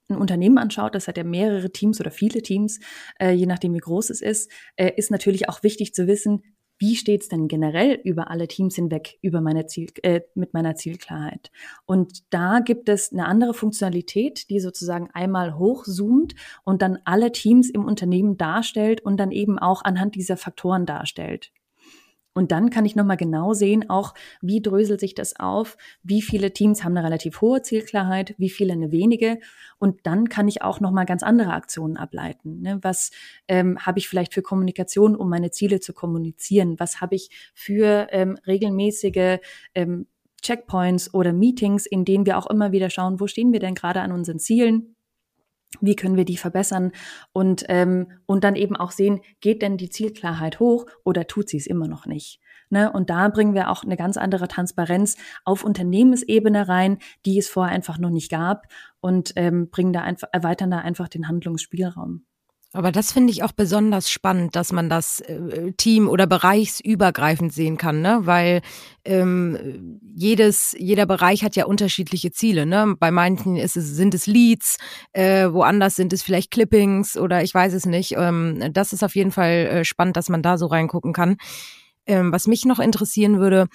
ein 0.09 0.16
Unternehmen 0.16 0.59
anschaut, 0.59 0.96
das 0.96 1.07
hat 1.07 1.16
ja 1.16 1.25
mehrere 1.25 1.70
Teams 1.70 2.01
oder 2.01 2.11
viele 2.11 2.42
Teams, 2.42 2.81
äh, 3.20 3.31
je 3.31 3.46
nachdem 3.46 3.75
wie 3.75 3.79
groß 3.79 4.11
es 4.11 4.20
ist, 4.23 4.51
äh, 4.77 4.90
ist 4.96 5.12
natürlich 5.12 5.49
auch 5.49 5.62
wichtig 5.62 5.94
zu 5.94 6.09
wissen, 6.09 6.42
wie 6.80 6.96
steht's 6.96 7.28
denn 7.28 7.46
generell 7.46 8.00
über 8.04 8.30
alle 8.30 8.48
Teams 8.48 8.74
hinweg 8.74 9.18
über 9.20 9.42
meine 9.42 9.66
Ziel, 9.66 9.90
äh, 10.02 10.22
mit 10.34 10.54
meiner 10.54 10.74
Zielklarheit? 10.74 11.50
Und 11.84 12.24
da 12.30 12.60
gibt 12.60 12.88
es 12.88 13.12
eine 13.12 13.26
andere 13.26 13.52
Funktionalität, 13.52 14.48
die 14.48 14.60
sozusagen 14.60 15.10
einmal 15.12 15.58
hochzoomt 15.58 16.34
und 16.64 16.80
dann 16.80 16.98
alle 17.04 17.32
Teams 17.32 17.68
im 17.68 17.84
Unternehmen 17.84 18.38
darstellt 18.38 19.02
und 19.02 19.18
dann 19.18 19.30
eben 19.30 19.58
auch 19.58 19.84
anhand 19.84 20.14
dieser 20.14 20.38
Faktoren 20.38 20.86
darstellt. 20.86 21.52
Und 22.32 22.52
dann 22.52 22.70
kann 22.70 22.84
ich 22.84 22.94
nochmal 22.94 23.16
genau 23.16 23.54
sehen, 23.54 23.90
auch 23.90 24.14
wie 24.40 24.62
dröselt 24.62 25.00
sich 25.00 25.14
das 25.14 25.38
auf, 25.38 25.76
wie 26.02 26.22
viele 26.22 26.52
Teams 26.52 26.84
haben 26.84 26.96
eine 26.96 27.04
relativ 27.04 27.40
hohe 27.40 27.62
Zielklarheit, 27.62 28.34
wie 28.38 28.50
viele 28.50 28.72
eine 28.72 28.92
wenige. 28.92 29.40
Und 29.78 30.06
dann 30.06 30.28
kann 30.28 30.46
ich 30.46 30.62
auch 30.62 30.80
nochmal 30.80 31.06
ganz 31.06 31.22
andere 31.22 31.52
Aktionen 31.52 31.96
ableiten. 31.96 32.60
Ne? 32.60 32.78
Was 32.82 33.10
ähm, 33.48 33.78
habe 33.80 33.98
ich 33.98 34.08
vielleicht 34.08 34.32
für 34.32 34.42
Kommunikation, 34.42 35.16
um 35.16 35.28
meine 35.28 35.50
Ziele 35.50 35.80
zu 35.80 35.92
kommunizieren? 35.92 36.78
Was 36.78 37.00
habe 37.00 37.16
ich 37.16 37.30
für 37.52 38.06
ähm, 38.10 38.38
regelmäßige 38.46 39.38
ähm, 39.74 40.06
Checkpoints 40.40 41.12
oder 41.12 41.32
Meetings, 41.32 41.86
in 41.86 42.04
denen 42.04 42.26
wir 42.26 42.38
auch 42.38 42.48
immer 42.48 42.72
wieder 42.72 42.90
schauen, 42.90 43.20
wo 43.20 43.26
stehen 43.26 43.52
wir 43.52 43.60
denn 43.60 43.74
gerade 43.74 44.00
an 44.00 44.12
unseren 44.12 44.38
Zielen? 44.38 44.94
Wie 45.80 45.96
können 45.96 46.16
wir 46.16 46.24
die 46.24 46.37
verbessern 46.37 46.92
und, 47.33 47.64
ähm, 47.68 48.09
und 48.26 48.44
dann 48.44 48.56
eben 48.56 48.76
auch 48.76 48.90
sehen, 48.90 49.20
geht 49.40 49.62
denn 49.62 49.76
die 49.76 49.90
Zielklarheit 49.90 50.59
hoch 50.59 50.87
oder 51.04 51.26
tut 51.26 51.48
sie 51.48 51.59
es 51.59 51.66
immer 51.66 51.87
noch 51.87 52.06
nicht? 52.06 52.40
Ne? 52.70 52.90
Und 52.90 53.11
da 53.11 53.28
bringen 53.28 53.54
wir 53.54 53.70
auch 53.70 53.83
eine 53.85 53.96
ganz 53.96 54.16
andere 54.16 54.48
Transparenz 54.48 55.16
auf 55.44 55.64
Unternehmensebene 55.64 56.68
rein, 56.68 56.98
die 57.26 57.38
es 57.38 57.48
vorher 57.48 57.74
einfach 57.74 57.98
noch 57.98 58.11
nicht 58.11 58.30
gab 58.30 58.66
und 59.00 59.33
ähm, 59.37 59.70
bringen 59.70 59.92
da 59.92 60.02
einfach, 60.02 60.28
erweitern 60.33 60.70
da 60.70 60.78
einfach 60.78 61.09
den 61.09 61.28
Handlungsspielraum. 61.28 62.24
Aber 62.72 62.92
das 62.92 63.11
finde 63.11 63.33
ich 63.33 63.42
auch 63.42 63.50
besonders 63.50 64.09
spannend, 64.09 64.54
dass 64.54 64.70
man 64.70 64.88
das 64.88 65.20
äh, 65.20 65.72
Team- 65.72 66.09
oder 66.09 66.28
bereichsübergreifend 66.28 67.52
sehen 67.52 67.76
kann, 67.76 68.00
ne? 68.00 68.20
Weil 68.22 68.62
ähm, 69.04 69.98
jedes, 70.14 70.76
jeder 70.78 71.06
Bereich 71.06 71.42
hat 71.42 71.56
ja 71.56 71.64
unterschiedliche 71.64 72.30
Ziele. 72.30 72.66
Ne? 72.66 72.94
Bei 73.00 73.11
manchen 73.11 73.56
ist 73.56 73.76
es, 73.76 73.88
sind 73.88 74.14
es 74.14 74.26
Leads, 74.28 74.78
äh, 75.12 75.48
woanders 75.50 75.96
sind 75.96 76.12
es 76.12 76.22
vielleicht 76.22 76.52
Clippings 76.52 77.16
oder 77.16 77.42
ich 77.42 77.52
weiß 77.52 77.72
es 77.72 77.87
nicht. 77.87 78.14
Ähm, 78.16 78.62
das 78.72 78.92
ist 78.92 79.02
auf 79.02 79.16
jeden 79.16 79.33
Fall 79.33 79.50
äh, 79.50 79.85
spannend, 79.85 80.16
dass 80.16 80.28
man 80.28 80.42
da 80.42 80.56
so 80.56 80.66
reingucken 80.66 81.12
kann. 81.12 81.38
Ähm, 82.06 82.30
was 82.33 82.46
mich 82.46 82.64
noch 82.66 82.78
interessieren 82.78 83.40
würde, 83.40 83.66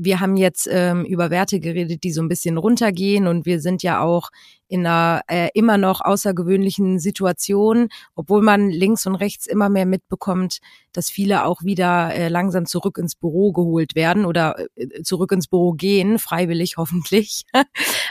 wir 0.00 0.20
haben 0.20 0.36
jetzt 0.36 0.68
ähm, 0.70 1.04
über 1.04 1.30
Werte 1.30 1.58
geredet, 1.58 2.04
die 2.04 2.12
so 2.12 2.22
ein 2.22 2.28
bisschen 2.28 2.56
runtergehen 2.56 3.26
und 3.26 3.46
wir 3.46 3.60
sind 3.60 3.82
ja 3.82 4.00
auch 4.00 4.30
in 4.68 4.86
einer 4.86 5.22
äh, 5.26 5.48
immer 5.54 5.76
noch 5.76 6.00
außergewöhnlichen 6.00 7.00
Situation, 7.00 7.88
obwohl 8.14 8.42
man 8.42 8.70
links 8.70 9.06
und 9.06 9.16
rechts 9.16 9.46
immer 9.46 9.68
mehr 9.68 9.86
mitbekommt, 9.86 10.58
dass 10.92 11.10
viele 11.10 11.44
auch 11.44 11.64
wieder 11.64 12.14
äh, 12.14 12.28
langsam 12.28 12.66
zurück 12.66 12.96
ins 12.98 13.16
Büro 13.16 13.52
geholt 13.52 13.96
werden 13.96 14.24
oder 14.24 14.56
äh, 14.76 15.02
zurück 15.02 15.32
ins 15.32 15.48
Büro 15.48 15.72
gehen, 15.72 16.20
freiwillig 16.20 16.76
hoffentlich. 16.76 17.44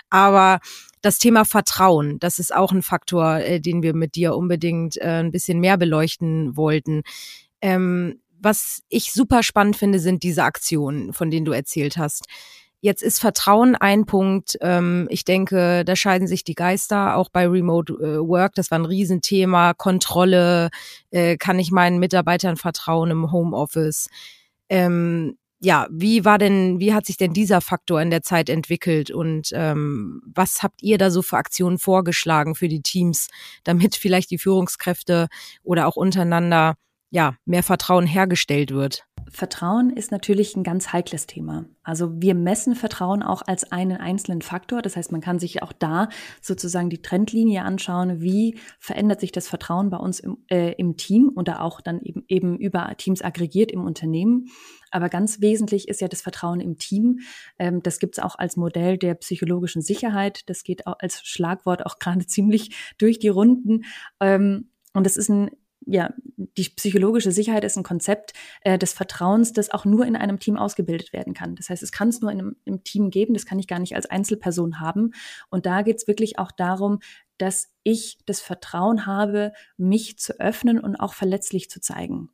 Aber 0.09 0.59
das 1.01 1.19
Thema 1.19 1.45
Vertrauen, 1.45 2.19
das 2.19 2.37
ist 2.37 2.53
auch 2.53 2.73
ein 2.73 2.81
Faktor, 2.81 3.37
äh, 3.37 3.61
den 3.61 3.81
wir 3.81 3.95
mit 3.95 4.15
dir 4.15 4.35
unbedingt 4.35 4.97
äh, 4.97 5.21
ein 5.23 5.31
bisschen 5.31 5.59
mehr 5.59 5.77
beleuchten 5.77 6.57
wollten. 6.57 7.03
Ähm, 7.61 8.19
was 8.39 8.81
ich 8.89 9.11
super 9.11 9.43
spannend 9.43 9.75
finde, 9.77 9.99
sind 9.99 10.23
diese 10.23 10.43
Aktionen, 10.43 11.13
von 11.13 11.31
denen 11.31 11.45
du 11.45 11.51
erzählt 11.51 11.97
hast. 11.97 12.25
Jetzt 12.79 13.01
ist 13.01 13.19
Vertrauen 13.19 13.75
ein 13.75 14.05
Punkt. 14.05 14.57
Ähm, 14.61 15.07
ich 15.09 15.25
denke, 15.25 15.83
da 15.83 15.95
scheiden 15.95 16.27
sich 16.27 16.43
die 16.43 16.53
Geister, 16.53 17.15
auch 17.15 17.29
bei 17.29 17.47
Remote 17.47 17.93
äh, 17.93 18.19
Work. 18.19 18.53
Das 18.53 18.69
war 18.69 18.77
ein 18.77 18.85
Riesenthema. 18.85 19.73
Kontrolle, 19.73 20.69
äh, 21.09 21.37
kann 21.37 21.57
ich 21.57 21.71
meinen 21.71 21.97
Mitarbeitern 21.97 22.55
vertrauen 22.55 23.09
im 23.09 23.31
Homeoffice? 23.31 24.09
Ähm, 24.69 25.37
ja, 25.59 25.87
wie 25.89 26.23
war 26.23 26.37
denn, 26.37 26.79
wie 26.79 26.93
hat 26.93 27.07
sich 27.07 27.17
denn 27.17 27.33
dieser 27.33 27.61
Faktor 27.61 27.99
in 27.99 28.11
der 28.11 28.21
Zeit 28.21 28.47
entwickelt 28.47 29.09
und 29.09 29.49
ähm, 29.53 30.21
was 30.35 30.61
habt 30.61 30.83
ihr 30.83 30.99
da 30.99 31.09
so 31.09 31.23
für 31.23 31.37
Aktionen 31.37 31.79
vorgeschlagen 31.79 32.53
für 32.53 32.67
die 32.67 32.81
Teams, 32.81 33.27
damit 33.63 33.95
vielleicht 33.95 34.29
die 34.29 34.37
Führungskräfte 34.37 35.29
oder 35.63 35.87
auch 35.87 35.95
untereinander 35.95 36.75
ja, 37.09 37.35
mehr 37.45 37.63
Vertrauen 37.63 38.05
hergestellt 38.05 38.71
wird? 38.71 39.07
Vertrauen 39.29 39.89
ist 39.89 40.11
natürlich 40.11 40.55
ein 40.55 40.63
ganz 40.63 40.93
heikles 40.93 41.27
Thema. 41.27 41.65
Also 41.83 42.21
wir 42.21 42.33
messen 42.33 42.75
Vertrauen 42.75 43.23
auch 43.23 43.41
als 43.45 43.71
einen 43.71 43.97
einzelnen 43.97 44.41
Faktor. 44.41 44.81
Das 44.81 44.95
heißt, 44.95 45.11
man 45.11 45.21
kann 45.21 45.37
sich 45.37 45.61
auch 45.63 45.73
da 45.73 46.07
sozusagen 46.41 46.89
die 46.89 47.01
Trendlinie 47.01 47.63
anschauen, 47.63 48.21
wie 48.21 48.57
verändert 48.79 49.19
sich 49.19 49.31
das 49.31 49.47
Vertrauen 49.47 49.89
bei 49.89 49.97
uns 49.97 50.19
im, 50.19 50.37
äh, 50.49 50.73
im 50.73 50.95
Team 50.95 51.31
oder 51.35 51.61
auch 51.61 51.81
dann 51.81 52.01
eben, 52.01 52.23
eben 52.27 52.57
über 52.57 52.93
Teams 52.97 53.21
aggregiert 53.21 53.71
im 53.71 53.83
Unternehmen. 53.83 54.47
Aber 54.91 55.09
ganz 55.09 55.41
wesentlich 55.41 55.89
ist 55.89 55.99
ja 55.99 56.07
das 56.07 56.21
Vertrauen 56.21 56.61
im 56.61 56.77
Team. 56.77 57.19
Ähm, 57.59 57.83
das 57.83 57.99
gibt 57.99 58.17
es 58.17 58.23
auch 58.23 58.35
als 58.37 58.55
Modell 58.55 58.97
der 58.97 59.15
psychologischen 59.15 59.81
Sicherheit. 59.81 60.49
Das 60.49 60.63
geht 60.63 60.87
auch 60.87 60.95
als 60.99 61.21
Schlagwort 61.23 61.85
auch 61.85 61.99
gerade 61.99 62.25
ziemlich 62.25 62.93
durch 62.97 63.19
die 63.19 63.27
Runden. 63.27 63.83
Ähm, 64.21 64.71
und 64.93 65.05
das 65.05 65.17
ist 65.17 65.29
ein 65.29 65.51
ja, 65.87 66.13
die 66.35 66.69
psychologische 66.69 67.31
Sicherheit 67.31 67.63
ist 67.63 67.77
ein 67.77 67.83
Konzept 67.83 68.33
äh, 68.61 68.77
des 68.77 68.93
Vertrauens, 68.93 69.53
das 69.53 69.71
auch 69.71 69.85
nur 69.85 70.05
in 70.05 70.15
einem 70.15 70.37
Team 70.39 70.57
ausgebildet 70.57 71.13
werden 71.13 71.33
kann. 71.33 71.55
Das 71.55 71.69
heißt, 71.69 71.81
es 71.81 71.91
kann 71.91 72.09
es 72.09 72.19
nur 72.19 72.31
in 72.31 72.39
einem, 72.39 72.55
im 72.65 72.83
Team 72.83 73.09
geben, 73.09 73.33
das 73.33 73.45
kann 73.45 73.57
ich 73.57 73.67
gar 73.67 73.79
nicht 73.79 73.95
als 73.95 74.05
Einzelperson 74.05 74.79
haben. 74.81 75.11
Und 75.49 75.65
da 75.65 75.81
geht 75.81 75.97
es 75.97 76.07
wirklich 76.07 76.39
auch 76.39 76.51
darum, 76.51 76.99
dass 77.37 77.71
ich 77.83 78.17
das 78.25 78.41
Vertrauen 78.41 79.05
habe, 79.05 79.53
mich 79.77 80.17
zu 80.19 80.39
öffnen 80.39 80.79
und 80.79 80.97
auch 80.97 81.13
verletzlich 81.13 81.69
zu 81.69 81.79
zeigen. 81.79 82.29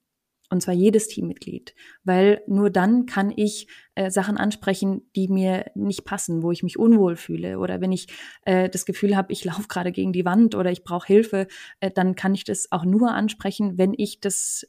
Und 0.53 0.61
zwar 0.61 0.75
jedes 0.75 1.07
Teammitglied. 1.07 1.73
Weil 2.03 2.43
nur 2.45 2.69
dann 2.69 3.07
kann 3.07 3.33
ich 3.35 3.67
äh, 3.95 4.11
Sachen 4.11 4.37
ansprechen, 4.37 5.01
die 5.15 5.27
mir 5.27 5.71
nicht 5.73 6.05
passen, 6.05 6.43
wo 6.43 6.51
ich 6.51 6.61
mich 6.61 6.77
unwohl 6.77 7.15
fühle. 7.15 7.57
Oder 7.57 7.81
wenn 7.81 7.91
ich 7.91 8.07
äh, 8.45 8.69
das 8.69 8.85
Gefühl 8.85 9.17
habe, 9.17 9.33
ich 9.33 9.43
laufe 9.43 9.67
gerade 9.67 9.91
gegen 9.91 10.13
die 10.13 10.25
Wand 10.25 10.53
oder 10.53 10.71
ich 10.71 10.83
brauche 10.83 11.07
Hilfe, 11.07 11.47
äh, 11.79 11.89
dann 11.89 12.13
kann 12.13 12.35
ich 12.35 12.43
das 12.43 12.71
auch 12.71 12.85
nur 12.85 13.15
ansprechen, 13.15 13.79
wenn 13.79 13.95
ich 13.97 14.19
das, 14.19 14.67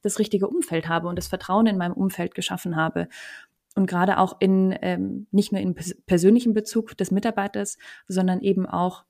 das 0.00 0.18
richtige 0.18 0.48
Umfeld 0.48 0.88
habe 0.88 1.06
und 1.06 1.16
das 1.16 1.28
Vertrauen 1.28 1.66
in 1.66 1.76
meinem 1.76 1.92
Umfeld 1.92 2.34
geschaffen 2.34 2.74
habe. 2.74 3.06
Und 3.74 3.86
gerade 3.86 4.16
auch 4.16 4.40
in 4.40 4.74
ähm, 4.80 5.26
nicht 5.32 5.52
nur 5.52 5.60
in 5.60 5.74
persönlichem 6.06 6.54
Bezug 6.54 6.96
des 6.96 7.10
Mitarbeiters, 7.10 7.76
sondern 8.08 8.40
eben 8.40 8.64
auch 8.64 9.04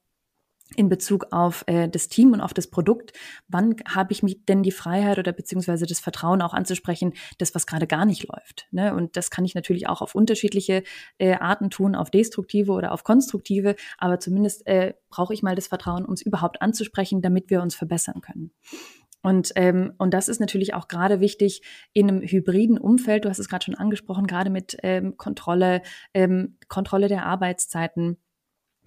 in 0.75 0.89
Bezug 0.89 1.27
auf 1.31 1.65
äh, 1.67 1.89
das 1.89 2.09
Team 2.09 2.33
und 2.33 2.41
auf 2.41 2.53
das 2.53 2.67
Produkt. 2.67 3.13
Wann 3.49 3.77
habe 3.89 4.13
ich 4.13 4.23
mich 4.23 4.45
denn 4.47 4.63
die 4.63 4.73
Freiheit 4.73 5.19
oder 5.19 5.33
beziehungsweise 5.33 5.87
das 5.87 6.01
Vertrauen 6.01 6.43
auch 6.43 6.55
anzusprechen, 6.55 7.15
das 7.39 7.55
was 7.55 7.67
gerade 7.67 7.87
gar 7.87 8.05
nicht 8.05 8.27
läuft? 8.27 8.67
Ne? 8.73 8.95
Und 8.95 9.17
das 9.17 9.31
kann 9.31 9.45
ich 9.45 9.55
natürlich 9.55 9.89
auch 9.89 10.03
auf 10.03 10.15
unterschiedliche 10.15 10.83
äh, 11.19 11.35
Arten 11.35 11.71
tun, 11.71 11.95
auf 11.95 12.11
destruktive 12.11 12.73
oder 12.73 12.93
auf 12.93 13.05
konstruktive. 13.05 13.77
Aber 13.99 14.19
zumindest 14.19 14.67
äh, 14.67 14.95
brauche 15.09 15.35
ich 15.35 15.43
mal 15.43 15.55
das 15.55 15.69
Vertrauen, 15.69 16.05
uns 16.05 16.23
überhaupt 16.23 16.61
anzusprechen, 16.61 17.23
damit 17.23 17.49
wir 17.49 17.63
uns 17.63 17.77
verbessern 17.77 18.21
können. 18.21 18.51
Und, 19.23 19.53
ähm, 19.57 19.93
und 19.99 20.15
das 20.15 20.29
ist 20.29 20.41
natürlich 20.41 20.75
auch 20.75 20.87
gerade 20.87 21.21
wichtig 21.21 21.63
in 21.93 22.09
einem 22.09 22.23
hybriden 22.23 22.79
Umfeld. 22.79 23.25
Du 23.25 23.29
hast 23.29 23.41
es 23.41 23.49
gerade 23.49 23.65
schon 23.65 23.75
angesprochen, 23.75 24.27
gerade 24.27 24.51
mit 24.51 24.77
ähm, 24.83 25.17
Kontrolle, 25.17 25.83
ähm, 26.15 26.59
Kontrolle 26.69 27.09
der 27.09 27.27
Arbeitszeiten 27.27 28.19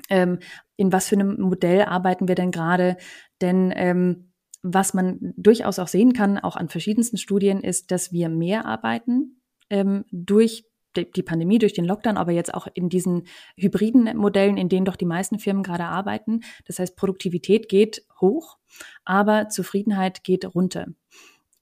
ähm, 0.09 0.39
in 0.75 0.91
was 0.91 1.07
für 1.07 1.15
einem 1.15 1.39
Modell 1.39 1.83
arbeiten 1.83 2.27
wir 2.27 2.35
denn 2.35 2.51
gerade? 2.51 2.97
Denn 3.41 3.73
ähm, 3.75 4.31
was 4.61 4.93
man 4.93 5.33
durchaus 5.37 5.79
auch 5.79 5.87
sehen 5.87 6.13
kann, 6.13 6.37
auch 6.37 6.55
an 6.55 6.69
verschiedensten 6.69 7.17
Studien, 7.17 7.61
ist, 7.61 7.91
dass 7.91 8.11
wir 8.11 8.29
mehr 8.29 8.65
arbeiten 8.65 9.41
ähm, 9.69 10.05
durch 10.11 10.65
die 10.95 11.23
Pandemie, 11.23 11.59
durch 11.59 11.73
den 11.73 11.85
Lockdown, 11.85 12.17
aber 12.17 12.31
jetzt 12.31 12.53
auch 12.53 12.67
in 12.73 12.89
diesen 12.89 13.27
hybriden 13.55 14.17
Modellen, 14.17 14.57
in 14.57 14.69
denen 14.69 14.85
doch 14.85 14.95
die 14.95 15.05
meisten 15.05 15.39
Firmen 15.39 15.63
gerade 15.63 15.85
arbeiten. 15.85 16.41
Das 16.65 16.79
heißt, 16.79 16.95
Produktivität 16.95 17.69
geht 17.69 18.05
hoch, 18.19 18.57
aber 19.05 19.49
Zufriedenheit 19.49 20.23
geht 20.23 20.45
runter. 20.55 20.87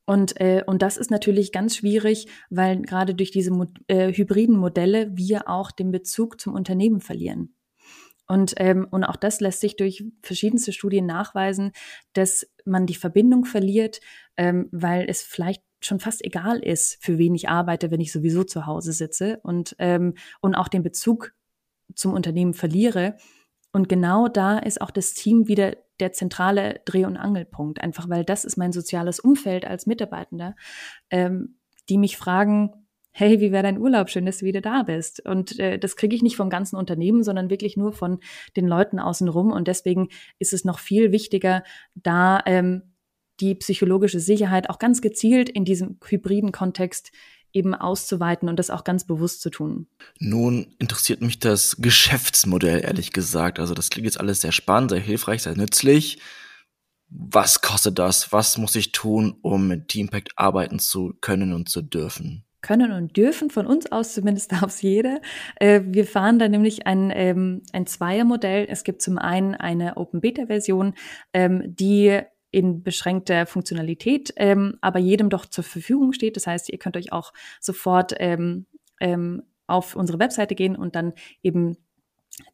Und, 0.06 0.40
äh, 0.40 0.64
und 0.66 0.82
das 0.82 0.96
ist 0.96 1.12
natürlich 1.12 1.52
ganz 1.52 1.76
schwierig, 1.76 2.28
weil 2.50 2.82
gerade 2.82 3.14
durch 3.14 3.32
diese 3.32 3.52
äh, 3.88 4.14
hybriden 4.14 4.56
Modelle 4.58 5.12
wir 5.14 5.50
auch 5.50 5.72
den 5.72 5.92
Bezug 5.92 6.40
zum 6.40 6.54
Unternehmen 6.54 7.02
verlieren. 7.02 7.57
Und, 8.28 8.56
ähm, 8.58 8.88
und 8.92 9.04
auch 9.04 9.16
das 9.16 9.40
lässt 9.40 9.62
sich 9.62 9.78
durch 9.78 10.04
verschiedenste 10.22 10.74
Studien 10.74 11.06
nachweisen, 11.06 11.72
dass 12.14 12.48
man 12.66 12.86
die 12.86 12.96
Verbindung 12.96 13.46
verliert, 13.46 14.02
ähm, 14.36 14.68
weil 14.72 15.06
es 15.10 15.24
vielleicht 15.24 15.64
schon 15.80 16.00
fast 16.00 16.24
egal 16.26 16.60
ist, 16.60 17.04
für 17.04 17.18
wen 17.18 17.36
ich 17.36 17.50
arbeite, 17.50 17.92
wenn 17.92 18.02
ich 18.02 18.12
sowieso 18.12 18.44
zu 18.44 18.66
Hause 18.66 18.92
sitze 18.92 19.40
und, 19.44 19.76
ähm, 19.80 20.16
und 20.42 20.56
auch 20.56 20.68
den 20.68 20.84
Bezug 20.84 21.34
zum 21.96 22.14
Unternehmen 22.14 22.54
verliere. 22.54 23.16
Und 23.72 23.90
genau 23.90 24.28
da 24.28 24.58
ist 24.58 24.82
auch 24.82 24.92
das 24.92 25.14
Team 25.14 25.48
wieder 25.48 25.76
der 26.00 26.14
zentrale 26.14 26.82
Dreh- 26.86 27.06
und 27.06 27.18
Angelpunkt, 27.18 27.82
einfach 27.82 28.10
weil 28.10 28.26
das 28.26 28.46
ist 28.46 28.58
mein 28.58 28.72
soziales 28.72 29.20
Umfeld 29.20 29.66
als 29.66 29.86
Mitarbeitender, 29.86 30.56
ähm, 31.10 31.60
die 31.90 31.98
mich 31.98 32.18
fragen, 32.18 32.87
hey, 33.18 33.42
wie 33.42 33.52
wäre 33.52 33.64
dein 33.64 33.80
Urlaub? 33.80 34.12
Schön, 34.12 34.28
dass 34.28 34.40
du 34.40 34.46
wieder 34.46 34.62
da 34.62 34.84
bist. 34.84 35.26
Und 35.26 35.58
äh, 35.58 35.80
das 35.80 35.96
kriege 35.96 36.16
ich 36.16 36.22
nicht 36.22 36.36
vom 36.36 36.52
ganzen 36.52 36.76
Unternehmen, 36.76 37.24
sondern 37.24 37.50
wirklich 37.50 37.76
nur 37.76 37.92
von 37.92 38.20
den 38.56 38.68
Leuten 38.68 39.00
außenrum. 39.00 39.52
Und 39.52 39.68
deswegen 39.68 40.10
ist 40.38 40.54
es 40.54 40.66
noch 40.66 40.78
viel 40.78 41.12
wichtiger, 41.12 41.64
da 41.96 42.44
ähm, 42.46 42.84
die 43.40 43.56
psychologische 43.56 44.20
Sicherheit 44.20 44.70
auch 44.70 44.78
ganz 44.78 45.02
gezielt 45.02 45.50
in 45.50 45.66
diesem 45.66 45.98
hybriden 46.06 46.52
Kontext 46.52 47.12
eben 47.54 47.74
auszuweiten 47.74 48.50
und 48.50 48.60
das 48.60 48.70
auch 48.70 48.84
ganz 48.84 49.08
bewusst 49.08 49.42
zu 49.42 49.50
tun. 49.50 49.88
Nun 50.20 50.76
interessiert 50.78 51.22
mich 51.22 51.40
das 51.40 51.78
Geschäftsmodell, 51.80 52.84
ehrlich 52.84 53.14
gesagt. 53.14 53.60
Also 53.60 53.74
das 53.74 53.90
klingt 53.90 54.06
jetzt 54.06 54.20
alles 54.20 54.42
sehr 54.42 54.52
spannend, 54.52 54.92
sehr 54.92 55.00
hilfreich, 55.00 55.42
sehr 55.42 55.58
nützlich. 55.58 56.20
Was 57.10 57.62
kostet 57.62 57.98
das? 57.98 58.32
Was 58.32 58.60
muss 58.60 58.76
ich 58.76 58.92
tun, 58.92 59.38
um 59.42 59.68
mit 59.68 59.88
Teampact 59.88 60.34
arbeiten 60.36 60.78
zu 60.78 61.16
können 61.20 61.54
und 61.54 61.68
zu 61.68 61.82
dürfen? 61.82 62.47
Können 62.68 62.92
und 62.92 63.16
dürfen, 63.16 63.50
von 63.50 63.66
uns 63.66 63.92
aus 63.92 64.14
zumindest 64.14 64.52
darf 64.52 64.66
es 64.66 64.82
jeder. 64.82 65.22
Äh, 65.56 65.82
wir 65.86 66.06
fahren 66.06 66.38
da 66.38 66.50
nämlich 66.50 66.86
ein, 66.86 67.12
ähm, 67.14 67.64
ein 67.72 67.88
Zweiermodell. 67.88 68.68
Es 68.70 68.84
gibt 68.84 69.02
zum 69.02 69.18
einen 69.18 69.56
eine 69.56 69.98
Open-Beta-Version, 69.98 70.94
ähm, 71.34 71.64
die 71.66 72.20
in 72.52 72.84
beschränkter 72.84 73.46
Funktionalität, 73.46 74.34
ähm, 74.38 74.78
aber 74.82 75.00
jedem 75.00 75.30
doch 75.30 75.46
zur 75.46 75.64
Verfügung 75.64 76.14
steht. 76.14 76.36
Das 76.36 76.48
heißt, 76.48 76.70
ihr 76.70 76.78
könnt 76.78 76.98
euch 76.98 77.12
auch 77.12 77.34
sofort 77.60 78.16
auf 79.68 79.96
unsere 79.96 80.18
Webseite 80.18 80.56
gehen 80.56 80.76
und 80.76 80.96
dann 80.96 81.14
eben 81.44 81.78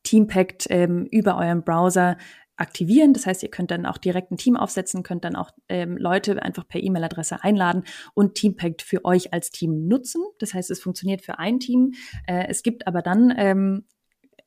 Teampact 0.03 0.67
über 0.69 1.37
euren 1.37 1.63
Browser 1.63 2.17
aktivieren. 2.55 3.13
Das 3.13 3.25
heißt, 3.25 3.43
ihr 3.43 3.49
könnt 3.49 3.71
dann 3.71 3.85
auch 3.85 3.97
direkt 3.97 4.31
ein 4.31 4.37
Team 4.37 4.55
aufsetzen, 4.55 5.03
könnt 5.03 5.23
dann 5.23 5.35
auch 5.35 5.51
ähm, 5.69 5.97
Leute 5.97 6.41
einfach 6.41 6.67
per 6.67 6.81
E-Mail-Adresse 6.81 7.43
einladen 7.43 7.83
und 8.13 8.35
Teampact 8.35 8.81
für 8.81 9.05
euch 9.05 9.33
als 9.33 9.51
Team 9.51 9.87
nutzen. 9.87 10.23
Das 10.39 10.53
heißt, 10.53 10.69
es 10.71 10.81
funktioniert 10.81 11.21
für 11.21 11.39
ein 11.39 11.59
Team. 11.59 11.93
Äh, 12.27 12.47
es 12.47 12.63
gibt 12.63 12.87
aber 12.87 13.01
dann 13.01 13.33
ähm, 13.37 13.85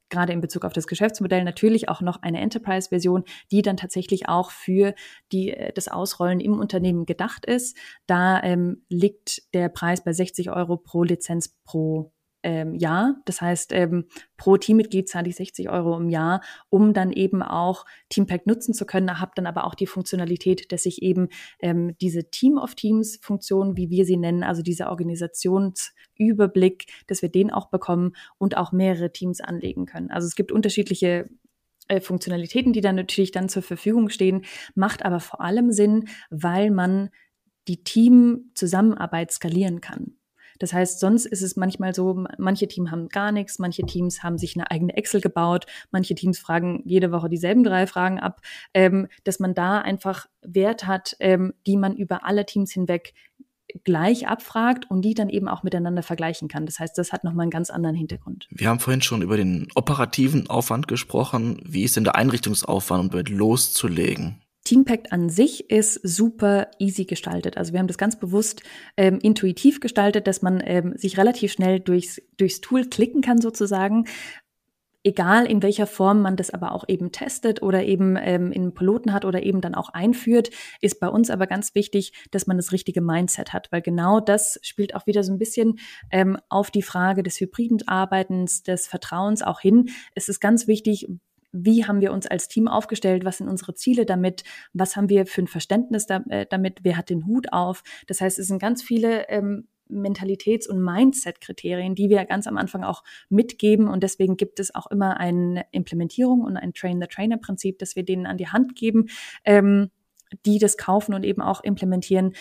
gerade 0.09 0.33
in 0.33 0.41
Bezug 0.41 0.65
auf 0.65 0.73
das 0.73 0.87
Geschäftsmodell 0.87 1.45
natürlich 1.45 1.89
auch 1.89 2.01
noch 2.01 2.23
eine 2.23 2.41
Enterprise-Version, 2.41 3.25
die 3.51 3.63
dann 3.63 3.77
tatsächlich 3.77 4.29
auch 4.29 4.51
für 4.51 4.95
die, 5.33 5.51
äh, 5.51 5.73
das 5.73 5.89
Ausrollen 5.89 6.41
im 6.41 6.59
Unternehmen 6.59 7.07
gedacht 7.07 7.45
ist. 7.45 7.77
Da 8.07 8.43
ähm, 8.43 8.85
liegt 8.89 9.43
der 9.55 9.69
Preis 9.69 10.05
bei 10.05 10.13
60 10.13 10.51
Euro 10.51 10.77
pro 10.77 11.03
Lizenz 11.03 11.57
pro 11.65 12.13
ähm, 12.47 12.77
Jahr. 12.77 13.17
Das 13.25 13.41
heißt, 13.41 13.73
ähm, 13.73 14.05
pro 14.37 14.57
Teammitglied 14.57 15.09
zahle 15.09 15.29
ich 15.29 15.35
60 15.35 15.69
Euro 15.69 15.99
im 15.99 16.09
Jahr, 16.09 16.43
um 16.71 16.95
dann 16.95 17.11
eben 17.11 17.43
auch 17.43 17.85
Teampack 18.09 18.47
nutzen 18.47 18.73
zu 18.73 18.87
können. 18.87 19.19
Habe 19.19 19.33
dann 19.35 19.47
aber 19.47 19.65
auch 19.65 19.75
die 19.75 19.89
Funktionalität, 19.89 20.71
dass 20.71 20.87
ich 20.87 21.03
eben 21.03 21.29
ähm, 21.59 21.97
diese 22.01 22.31
Team 22.31 22.57
of 22.57 22.77
Teams 22.77 23.19
Funktion, 23.21 23.77
wie 23.77 23.91
wir 23.91 24.05
sie 24.05 24.17
nennen, 24.17 24.45
also 24.45 24.63
dieser 24.63 24.91
Organisationsüberblick, 24.91 26.87
dass 27.09 27.21
wir 27.21 27.31
den 27.31 27.51
auch 27.51 27.69
bekommen 27.69 28.13
und 28.39 28.57
auch 28.57 28.71
mehrere 28.71 29.11
Teams 29.11 29.41
anlegen 29.41 29.85
können. 29.85 30.13
Also 30.13 30.29
es 30.29 30.37
gibt 30.37 30.53
unterschiedliche 30.53 31.29
äh, 31.89 32.01
Funktionalitäten, 32.01 32.73
die 32.73 32.81
dann 32.81 32.95
natürlich 32.95 33.33
dann 33.33 33.49
zur 33.49 33.63
Verfügung 33.63 34.09
stehen, 34.09 34.45
macht 34.77 35.05
aber 35.05 35.19
vor 35.19 35.41
allem 35.41 35.73
Sinn, 35.73 36.09
weil 36.31 36.71
man 36.71 37.11
die 37.67 37.83
Teamzusammenarbeit 37.83 39.33
skalieren 39.33 39.81
kann. 39.81 40.16
Das 40.59 40.73
heißt, 40.73 41.01
sonst 41.01 41.27
ist 41.27 41.43
es 41.43 41.57
manchmal 41.57 41.95
so, 41.95 42.25
manche 42.39 42.69
Teams 42.69 42.91
haben 42.91 43.09
gar 43.09 43.33
nichts, 43.33 43.59
manche 43.59 43.85
Teams 43.85 44.23
haben 44.23 44.39
sich 44.39 44.57
eine 44.57 44.71
eigene 44.71 44.97
Excel 44.97 45.21
gebaut, 45.21 45.67
manche 45.91 46.15
Teams 46.15 46.39
fragen 46.39 46.83
jede 46.85 47.13
Woche 47.13 47.29
dieselben 47.29 47.65
drei 47.65 47.87
Fragen 47.87 48.19
ab, 48.21 48.41
ähm, 48.75 49.09
dass 49.25 49.39
man 49.39 49.55
da 49.55 49.79
einfach 49.79 50.27
Wert 50.43 50.87
hat, 50.87 51.17
ähm, 51.21 51.55
die 51.67 51.77
man 51.77 51.97
über 51.97 52.25
alle 52.25 52.47
Teams 52.47 52.73
hinweg 52.73 53.15
gleich 53.85 54.29
abfragt 54.29 54.89
und 54.91 55.03
die 55.03 55.15
dann 55.15 55.29
eben 55.29 55.49
auch 55.49 55.63
miteinander 55.63 56.03
vergleichen 56.03 56.49
kann. 56.49 56.67
Das 56.67 56.79
heißt, 56.79 56.97
das 56.97 57.13
hat 57.13 57.25
nochmal 57.25 57.45
einen 57.45 57.51
ganz 57.51 57.71
anderen 57.71 57.97
Hintergrund. 57.97 58.47
Wir 58.51 58.69
haben 58.69 58.81
vorhin 58.81 59.03
schon 59.03 59.23
über 59.23 59.37
den 59.37 59.69
operativen 59.75 60.49
Aufwand 60.49 60.89
gesprochen. 60.89 61.61
Wie 61.65 61.83
ist 61.83 61.97
denn 61.97 62.05
der 62.05 62.17
Einrichtungsaufwand, 62.17 63.05
um 63.05 63.11
damit 63.11 63.29
loszulegen? 63.29 64.41
Teampact 64.67 65.13
an 65.13 65.31
sich 65.31 65.71
ist 65.71 65.95
super 66.03 66.69
easy 66.81 67.05
gestaltet. 67.05 67.57
Also 67.57 67.73
wir 67.73 67.79
haben 67.79 67.87
das 67.87 67.99
ganz 67.99 68.19
bewusst 68.19 68.63
ähm, 68.97 69.19
intuitiv 69.23 69.79
gestaltet, 69.81 70.27
dass 70.27 70.43
man 70.43 70.61
ähm, 70.65 70.95
sich 70.97 71.17
relativ 71.17 71.53
schnell 71.53 71.79
durchs, 71.79 72.21
durchs 72.37 72.61
Tool 72.61 72.85
klicken 72.85 73.23
kann 73.23 73.41
sozusagen. 73.41 74.07
Egal 75.05 75.47
in 75.47 75.63
welcher 75.63 75.87
Form 75.87 76.21
man 76.21 76.35
das 76.35 76.51
aber 76.51 76.73
auch 76.73 76.85
eben 76.89 77.13
testet 77.13 77.63
oder 77.63 77.85
eben 77.85 78.17
ähm, 78.21 78.51
in 78.51 78.75
Piloten 78.75 79.13
hat 79.13 79.25
oder 79.25 79.45
eben 79.45 79.61
dann 79.61 79.77
auch 79.77 79.91
einführt, 79.91 80.51
ist 80.81 80.99
bei 80.99 81.07
uns 81.07 81.31
aber 81.31 81.47
ganz 81.47 81.77
wichtig, 81.77 82.13
dass 82.33 82.49
man 82.49 82.57
das 82.57 82.73
richtige 82.73 83.01
Mindset 83.01 83.53
hat, 83.53 83.71
weil 83.71 83.83
genau 83.83 84.19
das 84.19 84.59
spielt 84.63 84.97
auch 84.97 85.07
wieder 85.07 85.23
so 85.23 85.33
ein 85.33 85.39
bisschen 85.39 85.79
ähm, 86.11 86.39
auf 86.49 86.73
die 86.73 86.83
Frage 86.83 87.23
des 87.23 87.39
hybriden 87.39 87.87
Arbeitens, 87.87 88.65
des 88.65 88.89
Vertrauens 88.89 89.43
auch 89.43 89.61
hin. 89.61 89.91
Es 90.17 90.29
ist 90.29 90.41
ganz 90.41 90.67
wichtig, 90.67 91.07
wie 91.53 91.85
haben 91.85 92.01
wir 92.01 92.13
uns 92.13 92.27
als 92.27 92.49
Team 92.49 92.69
aufgestellt, 92.69 93.25
was 93.25 93.39
sind 93.39 93.49
unsere 93.49 93.75
Ziele 93.75 94.07
damit, 94.07 94.45
was 94.73 94.97
haben 94.97 95.09
wir 95.09 95.27
für 95.27 95.43
ein 95.43 95.47
Verständnis 95.47 96.07
da, 96.07 96.23
äh, 96.29 96.47
damit, 96.49 96.81
wer 96.83 96.97
hat 96.97 97.11
den 97.11 97.27
Hut 97.27 97.53
auf. 97.53 97.83
Das 98.07 98.21
heißt, 98.21 98.39
es 98.39 98.47
sind 98.47 98.59
ganz 98.59 98.83
viele 98.83 99.29
ähm, 99.29 99.69
Mentalitäts- 99.89 100.69
und 100.69 100.83
Mindset-Kriterien, 100.83 101.95
die 101.95 102.09
wir 102.09 102.25
ganz 102.25 102.47
am 102.47 102.57
Anfang 102.57 102.83
auch 102.83 103.05
mitgeben. 103.29 103.89
Und 103.89 104.03
deswegen 104.03 104.37
gibt 104.37 104.61
es 104.61 104.75
auch 104.75 104.89
immer 104.89 105.19
eine 105.19 105.65
Implementierung 105.71 106.43
und 106.43 106.57
ein 106.57 106.73
Train-the-Trainer-Prinzip, 106.75 107.79
das 107.79 107.97
wir 107.97 108.05
denen 108.05 108.27
an 108.27 108.37
die 108.37 108.49
Hand 108.49 108.75
geben, 108.75 109.07
ähm, 109.45 109.91
die 110.45 110.59
das 110.59 110.77
kaufen 110.77 111.15
und 111.15 111.25
eben 111.25 111.41
auch 111.41 111.63
implementieren 111.63 112.35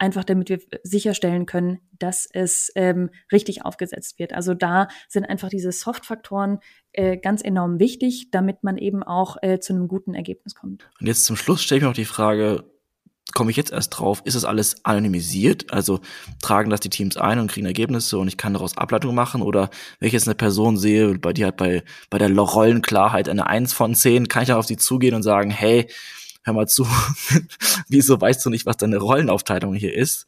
einfach 0.00 0.24
damit 0.24 0.48
wir 0.48 0.60
sicherstellen 0.82 1.46
können, 1.46 1.80
dass 1.98 2.26
es 2.32 2.72
ähm, 2.74 3.10
richtig 3.30 3.64
aufgesetzt 3.64 4.18
wird. 4.18 4.32
Also 4.32 4.54
da 4.54 4.88
sind 5.08 5.24
einfach 5.24 5.50
diese 5.50 5.72
Soft-Faktoren 5.72 6.58
äh, 6.92 7.18
ganz 7.18 7.42
enorm 7.42 7.78
wichtig, 7.78 8.30
damit 8.30 8.64
man 8.64 8.78
eben 8.78 9.02
auch 9.02 9.36
äh, 9.42 9.60
zu 9.60 9.74
einem 9.74 9.88
guten 9.88 10.14
Ergebnis 10.14 10.54
kommt. 10.54 10.88
Und 11.00 11.06
jetzt 11.06 11.24
zum 11.24 11.36
Schluss 11.36 11.62
stelle 11.62 11.78
ich 11.78 11.82
mir 11.82 11.88
noch 11.88 11.94
die 11.94 12.04
Frage, 12.06 12.64
komme 13.32 13.50
ich 13.50 13.56
jetzt 13.56 13.72
erst 13.72 13.98
drauf, 13.98 14.22
ist 14.24 14.34
das 14.34 14.44
alles 14.44 14.84
anonymisiert? 14.84 15.72
Also 15.72 16.00
tragen 16.42 16.70
das 16.70 16.80
die 16.80 16.90
Teams 16.90 17.16
ein 17.16 17.38
und 17.38 17.50
kriegen 17.50 17.66
Ergebnisse 17.66 18.18
und 18.18 18.26
ich 18.26 18.36
kann 18.36 18.54
daraus 18.54 18.76
Ableitung 18.76 19.14
machen? 19.14 19.42
Oder 19.42 19.70
wenn 19.98 20.08
ich 20.08 20.14
jetzt 20.14 20.26
eine 20.26 20.34
Person 20.34 20.76
sehe, 20.76 21.18
bei 21.18 21.32
die 21.32 21.44
hat 21.44 21.56
bei, 21.56 21.84
bei 22.08 22.18
der 22.18 22.34
Rollenklarheit 22.36 23.28
eine 23.28 23.46
Eins 23.46 23.72
von 23.72 23.94
zehn, 23.94 24.28
kann 24.28 24.42
ich 24.42 24.48
dann 24.48 24.56
auf 24.56 24.66
sie 24.66 24.78
zugehen 24.78 25.14
und 25.14 25.22
sagen, 25.22 25.50
hey, 25.50 25.86
hör 26.42 26.54
mal 26.54 26.66
zu, 26.66 26.86
wieso 27.88 28.20
weißt 28.20 28.44
du 28.44 28.50
nicht, 28.50 28.66
was 28.66 28.76
deine 28.76 28.98
Rollenaufteilung 28.98 29.74
hier 29.74 29.94
ist? 29.94 30.26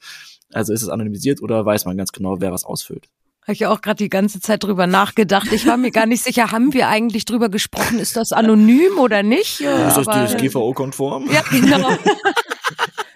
Also 0.53 0.72
ist 0.72 0.83
es 0.83 0.88
anonymisiert 0.88 1.42
oder 1.42 1.64
weiß 1.64 1.85
man 1.87 1.96
ganz 1.96 2.12
genau, 2.12 2.40
wer 2.40 2.53
was 2.53 2.64
ausfüllt? 2.64 3.09
Habe 3.42 3.55
ich 3.55 3.66
auch 3.66 3.81
gerade 3.81 3.96
die 3.96 4.09
ganze 4.09 4.40
Zeit 4.40 4.62
drüber 4.62 4.87
nachgedacht. 4.87 5.53
Ich 5.53 5.66
war 5.66 5.77
mir 5.77 5.90
gar 5.90 6.07
nicht 6.07 6.22
sicher, 6.22 6.53
haben 6.53 6.72
wir 6.75 6.87
eigentlich 6.87 7.25
drüber 7.25 7.48
gesprochen, 7.48 7.98
ist 7.98 8.16
das 8.16 8.31
anonym 8.31 8.98
oder 9.01 9.25
nicht? 9.25 9.59
Ja, 9.59 9.88
ist 9.88 9.96
das 9.96 10.07
DSGVO-konform? 10.07 11.29
Ja, 11.29 11.42
genau. 11.51 11.88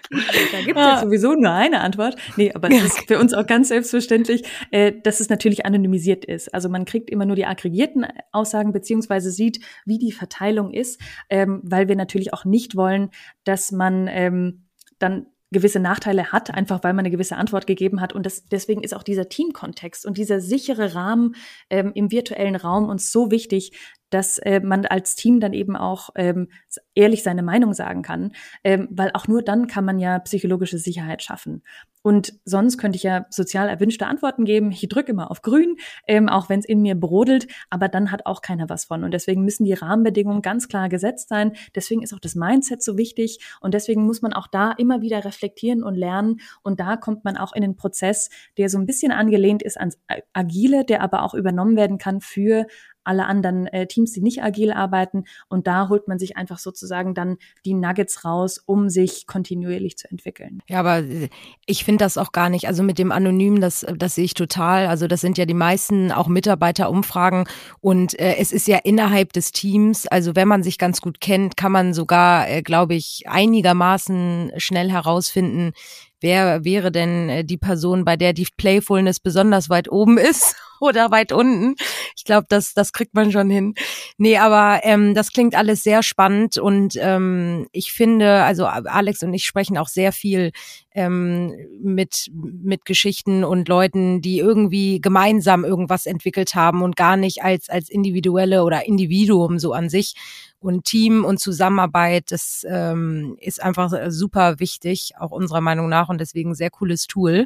Da 0.51 0.61
gibt 0.61 0.77
es 0.77 0.85
ja 0.85 1.01
sowieso 1.01 1.33
nur 1.33 1.51
eine 1.51 1.81
Antwort. 1.81 2.15
Nee, 2.35 2.53
aber 2.53 2.71
es 2.71 2.83
ist 2.83 3.07
für 3.07 3.19
uns 3.19 3.33
auch 3.33 3.45
ganz 3.45 3.69
selbstverständlich, 3.69 4.43
äh, 4.71 4.93
dass 5.03 5.19
es 5.19 5.29
natürlich 5.29 5.65
anonymisiert 5.65 6.25
ist. 6.25 6.53
Also 6.53 6.69
man 6.69 6.85
kriegt 6.85 7.09
immer 7.09 7.25
nur 7.25 7.35
die 7.35 7.45
aggregierten 7.45 8.05
Aussagen 8.31 8.71
beziehungsweise 8.71 9.31
sieht, 9.31 9.59
wie 9.85 9.97
die 9.97 10.11
Verteilung 10.11 10.71
ist, 10.71 11.01
ähm, 11.29 11.61
weil 11.63 11.87
wir 11.87 11.95
natürlich 11.95 12.33
auch 12.33 12.45
nicht 12.45 12.75
wollen, 12.75 13.09
dass 13.43 13.71
man 13.71 14.07
ähm, 14.09 14.63
dann 14.99 15.27
gewisse 15.51 15.79
Nachteile 15.79 16.31
hat, 16.31 16.53
einfach 16.53 16.83
weil 16.83 16.93
man 16.93 17.05
eine 17.05 17.11
gewisse 17.11 17.37
Antwort 17.37 17.67
gegeben 17.67 18.01
hat. 18.01 18.13
Und 18.13 18.25
das, 18.25 18.45
deswegen 18.45 18.83
ist 18.83 18.93
auch 18.93 19.03
dieser 19.03 19.29
Teamkontext 19.29 20.05
und 20.05 20.17
dieser 20.17 20.41
sichere 20.41 20.93
Rahmen 20.93 21.35
ähm, 21.69 21.91
im 21.95 22.11
virtuellen 22.11 22.55
Raum 22.55 22.89
uns 22.89 23.11
so 23.11 23.31
wichtig, 23.31 23.71
dass 24.09 24.37
äh, 24.39 24.59
man 24.59 24.85
als 24.85 25.15
Team 25.15 25.39
dann 25.39 25.53
eben 25.53 25.75
auch 25.75 26.09
ähm, 26.15 26.49
ehrlich 26.95 27.23
seine 27.23 27.43
Meinung 27.43 27.73
sagen 27.73 28.01
kann, 28.01 28.33
ähm, 28.63 28.87
weil 28.91 29.11
auch 29.13 29.27
nur 29.27 29.41
dann 29.41 29.67
kann 29.67 29.85
man 29.85 29.99
ja 29.99 30.19
psychologische 30.19 30.77
Sicherheit 30.77 31.23
schaffen. 31.23 31.63
Und 32.07 32.39
sonst 32.45 32.77
könnte 32.77 32.95
ich 32.95 33.03
ja 33.03 33.25
sozial 33.29 33.67
erwünschte 33.67 34.07
Antworten 34.07 34.45
geben. 34.45 34.71
Ich 34.71 34.87
drücke 34.87 35.11
immer 35.11 35.29
auf 35.29 35.41
Grün, 35.41 35.75
ähm, 36.07 36.29
auch 36.29 36.47
wenn 36.47 36.59
es 36.59 36.65
in 36.65 36.81
mir 36.81 36.95
brodelt, 36.95 37.47
aber 37.69 37.89
dann 37.89 38.11
hat 38.13 38.25
auch 38.25 38.41
keiner 38.41 38.69
was 38.69 38.85
von. 38.85 39.03
Und 39.03 39.11
deswegen 39.11 39.43
müssen 39.43 39.65
die 39.65 39.73
Rahmenbedingungen 39.73 40.41
ganz 40.41 40.69
klar 40.69 40.87
gesetzt 40.87 41.27
sein. 41.27 41.51
Deswegen 41.75 42.01
ist 42.01 42.13
auch 42.13 42.19
das 42.19 42.35
Mindset 42.35 42.81
so 42.81 42.97
wichtig 42.97 43.39
und 43.59 43.73
deswegen 43.73 44.05
muss 44.05 44.21
man 44.21 44.31
auch 44.31 44.47
da 44.47 44.71
immer 44.71 45.01
wieder 45.01 45.25
reflektieren 45.25 45.83
und 45.83 45.95
lernen. 45.95 46.39
Und 46.63 46.79
da 46.79 46.95
kommt 46.95 47.25
man 47.25 47.35
auch 47.35 47.51
in 47.51 47.61
den 47.61 47.75
Prozess, 47.75 48.29
der 48.57 48.69
so 48.69 48.77
ein 48.77 48.85
bisschen 48.85 49.11
angelehnt 49.11 49.61
ist 49.61 49.77
ans 49.77 49.99
Agile, 50.31 50.85
der 50.85 51.01
aber 51.01 51.23
auch 51.23 51.33
übernommen 51.33 51.75
werden 51.75 51.97
kann 51.97 52.21
für 52.21 52.67
alle 53.07 53.25
anderen 53.25 53.67
äh, 53.67 53.87
Teams, 53.87 54.11
die 54.11 54.21
nicht 54.21 54.43
agil 54.43 54.71
arbeiten. 54.71 55.25
Und 55.47 55.67
da 55.67 55.89
holt 55.89 56.07
man 56.07 56.19
sich 56.19 56.37
einfach 56.37 56.59
sozusagen 56.59 57.13
dann 57.13 57.37
die 57.65 57.73
Nuggets 57.73 58.25
raus, 58.25 58.61
um 58.65 58.89
sich 58.89 59.27
kontinuierlich 59.27 59.97
zu 59.97 60.09
entwickeln. 60.09 60.61
Ja, 60.67 60.79
aber 60.79 60.99
äh, 60.99 61.29
ich 61.65 61.83
finde 61.83 62.03
das 62.03 62.17
auch 62.17 62.31
gar 62.31 62.49
nicht. 62.49 62.67
Also 62.67 62.83
mit 62.83 62.99
dem 62.99 63.11
Anonym, 63.11 63.61
das, 63.61 63.85
das 63.95 64.15
sehe 64.15 64.25
ich 64.25 64.33
total. 64.33 64.87
Also 64.87 65.07
das 65.07 65.21
sind 65.21 65.37
ja 65.37 65.45
die 65.45 65.53
meisten 65.53 66.11
auch 66.11 66.27
Mitarbeiterumfragen. 66.27 67.45
Und 67.79 68.19
äh, 68.19 68.35
es 68.37 68.51
ist 68.51 68.67
ja 68.67 68.77
innerhalb 68.77 69.33
des 69.33 69.51
Teams. 69.51 70.07
Also 70.07 70.35
wenn 70.35 70.47
man 70.47 70.63
sich 70.63 70.77
ganz 70.77 71.01
gut 71.01 71.21
kennt, 71.21 71.57
kann 71.57 71.71
man 71.71 71.93
sogar, 71.93 72.49
äh, 72.49 72.61
glaube 72.61 72.95
ich, 72.95 73.23
einigermaßen 73.27 74.51
schnell 74.57 74.91
herausfinden, 74.91 75.73
wer 76.21 76.63
wäre 76.63 76.91
denn 76.91 77.29
äh, 77.29 77.43
die 77.43 77.57
Person, 77.57 78.05
bei 78.05 78.15
der 78.17 78.33
die 78.33 78.47
Playfulness 78.57 79.19
besonders 79.19 79.69
weit 79.69 79.89
oben 79.91 80.17
ist 80.17 80.55
oder 80.79 81.11
weit 81.11 81.31
unten. 81.31 81.75
Ich 82.15 82.23
glaube, 82.23 82.47
das, 82.49 82.73
das 82.73 82.93
kriegt 82.93 83.13
man 83.13 83.31
schon 83.31 83.49
hin. 83.49 83.73
Nee, 84.19 84.37
aber 84.37 84.79
ähm, 84.83 85.13
das 85.13 85.31
klingt 85.31 85.53
alles 85.53 85.83
sehr 85.83 86.01
spannend 86.01 86.57
und 86.57 86.95
ähm, 86.99 87.67
ich 87.71 87.93
finde, 87.93 88.43
also 88.43 88.65
Alex 88.65 89.21
und 89.21 89.31
ich 89.35 89.45
sprechen 89.45 89.77
auch 89.77 89.87
sehr 89.87 90.11
viel 90.11 90.51
ähm, 90.95 91.53
mit, 91.83 92.31
mit 92.33 92.83
Geschichten 92.85 93.43
und 93.43 93.67
Leuten, 93.69 94.19
die 94.21 94.39
irgendwie 94.39 94.99
gemeinsam 95.01 95.63
irgendwas 95.63 96.07
entwickelt 96.07 96.55
haben 96.55 96.81
und 96.81 96.95
gar 96.95 97.15
nicht 97.15 97.43
als, 97.43 97.69
als 97.69 97.89
individuelle 97.89 98.63
oder 98.63 98.87
Individuum 98.87 99.59
so 99.59 99.73
an 99.73 99.87
sich. 99.87 100.15
Und 100.59 100.85
Team 100.85 101.23
und 101.23 101.39
Zusammenarbeit, 101.39 102.31
das 102.31 102.65
ähm, 102.67 103.37
ist 103.39 103.61
einfach 103.61 103.91
super 104.09 104.59
wichtig, 104.59 105.11
auch 105.19 105.29
unserer 105.29 105.61
Meinung 105.61 105.89
nach 105.89 106.09
und 106.09 106.19
deswegen 106.19 106.55
sehr 106.55 106.71
cooles 106.71 107.05
Tool. 107.05 107.45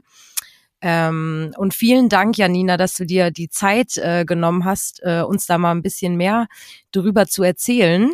Ähm, 0.81 1.53
und 1.57 1.73
vielen 1.73 2.09
Dank, 2.09 2.37
Janina, 2.37 2.77
dass 2.77 2.95
du 2.95 3.05
dir 3.05 3.31
die 3.31 3.49
Zeit 3.49 3.97
äh, 3.97 4.25
genommen 4.25 4.65
hast, 4.65 5.01
äh, 5.03 5.21
uns 5.21 5.45
da 5.45 5.57
mal 5.57 5.71
ein 5.71 5.83
bisschen 5.83 6.15
mehr 6.15 6.47
darüber 6.91 7.27
zu 7.27 7.43
erzählen. 7.43 8.11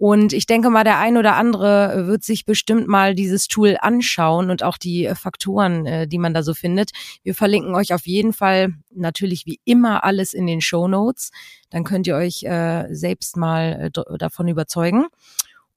Und 0.00 0.32
ich 0.32 0.46
denke 0.46 0.70
mal, 0.70 0.82
der 0.82 0.98
ein 0.98 1.18
oder 1.18 1.36
andere 1.36 2.06
wird 2.06 2.24
sich 2.24 2.46
bestimmt 2.46 2.88
mal 2.88 3.14
dieses 3.14 3.48
Tool 3.48 3.76
anschauen 3.78 4.50
und 4.50 4.62
auch 4.62 4.78
die 4.78 5.04
äh, 5.04 5.14
Faktoren, 5.14 5.84
äh, 5.84 6.08
die 6.08 6.16
man 6.16 6.32
da 6.32 6.42
so 6.42 6.54
findet. 6.54 6.92
Wir 7.22 7.34
verlinken 7.34 7.74
euch 7.74 7.92
auf 7.92 8.06
jeden 8.06 8.32
Fall 8.32 8.70
natürlich 8.94 9.44
wie 9.44 9.60
immer 9.66 10.02
alles 10.02 10.32
in 10.32 10.46
den 10.46 10.62
Show 10.62 10.88
Notes. 10.88 11.32
Dann 11.68 11.84
könnt 11.84 12.06
ihr 12.06 12.16
euch 12.16 12.42
äh, 12.44 12.86
selbst 12.90 13.36
mal 13.36 13.90
äh, 13.94 14.16
davon 14.16 14.48
überzeugen. 14.48 15.04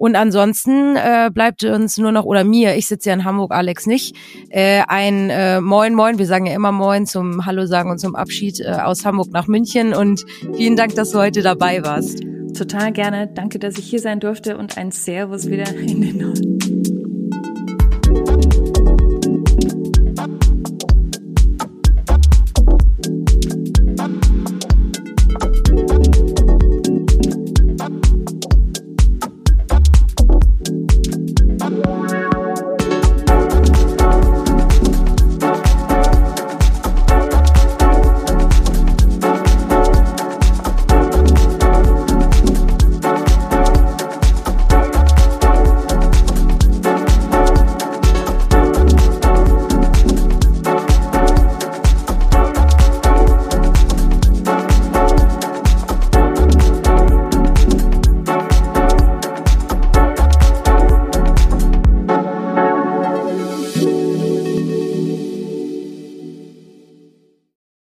Und 0.04 0.18
ansonsten 0.18 0.98
äh, 0.98 1.32
bleibt 1.34 1.63
uns 1.63 1.98
nur 1.98 2.12
noch, 2.12 2.26
oder 2.26 2.44
mir, 2.44 2.76
ich 2.76 2.88
sitze 2.88 3.08
ja 3.08 3.16
in 3.16 3.24
Hamburg, 3.24 3.54
Alex 3.54 3.86
nicht, 3.86 4.18
äh, 4.50 4.82
ein 4.86 5.30
äh, 5.30 5.62
Moin 5.62 5.96
Moin, 5.96 6.20
wir 6.20 6.26
sagen 6.26 6.46
ja 6.46 6.54
immer 6.54 6.74
Moin 6.74 7.06
zum 7.06 7.46
Hallo 7.46 7.66
sagen 7.68 7.89
und 7.89 8.00
zum 8.00 8.13
Abschied 8.13 8.60
äh, 8.60 8.66
aus 8.84 9.06
Hamburg 9.06 9.30
nach 9.32 9.48
München. 9.48 9.94
Und 9.94 10.26
vielen 10.58 10.76
Dank, 10.76 10.94
dass 10.96 11.12
du 11.12 11.20
heute 11.20 11.42
dabei 11.42 11.86
warst. 11.86 12.20
Total 12.54 12.92
gerne. 12.92 13.32
Danke, 13.34 13.60
dass 13.60 13.78
ich 13.78 13.86
hier 13.86 14.02
sein 14.02 14.20
durfte 14.20 14.58
und 14.58 14.78
ein 14.78 14.92
Servus 14.92 15.50
wieder 15.50 15.74
in 15.74 16.02
den 16.02 16.18
Norden. 16.18 16.93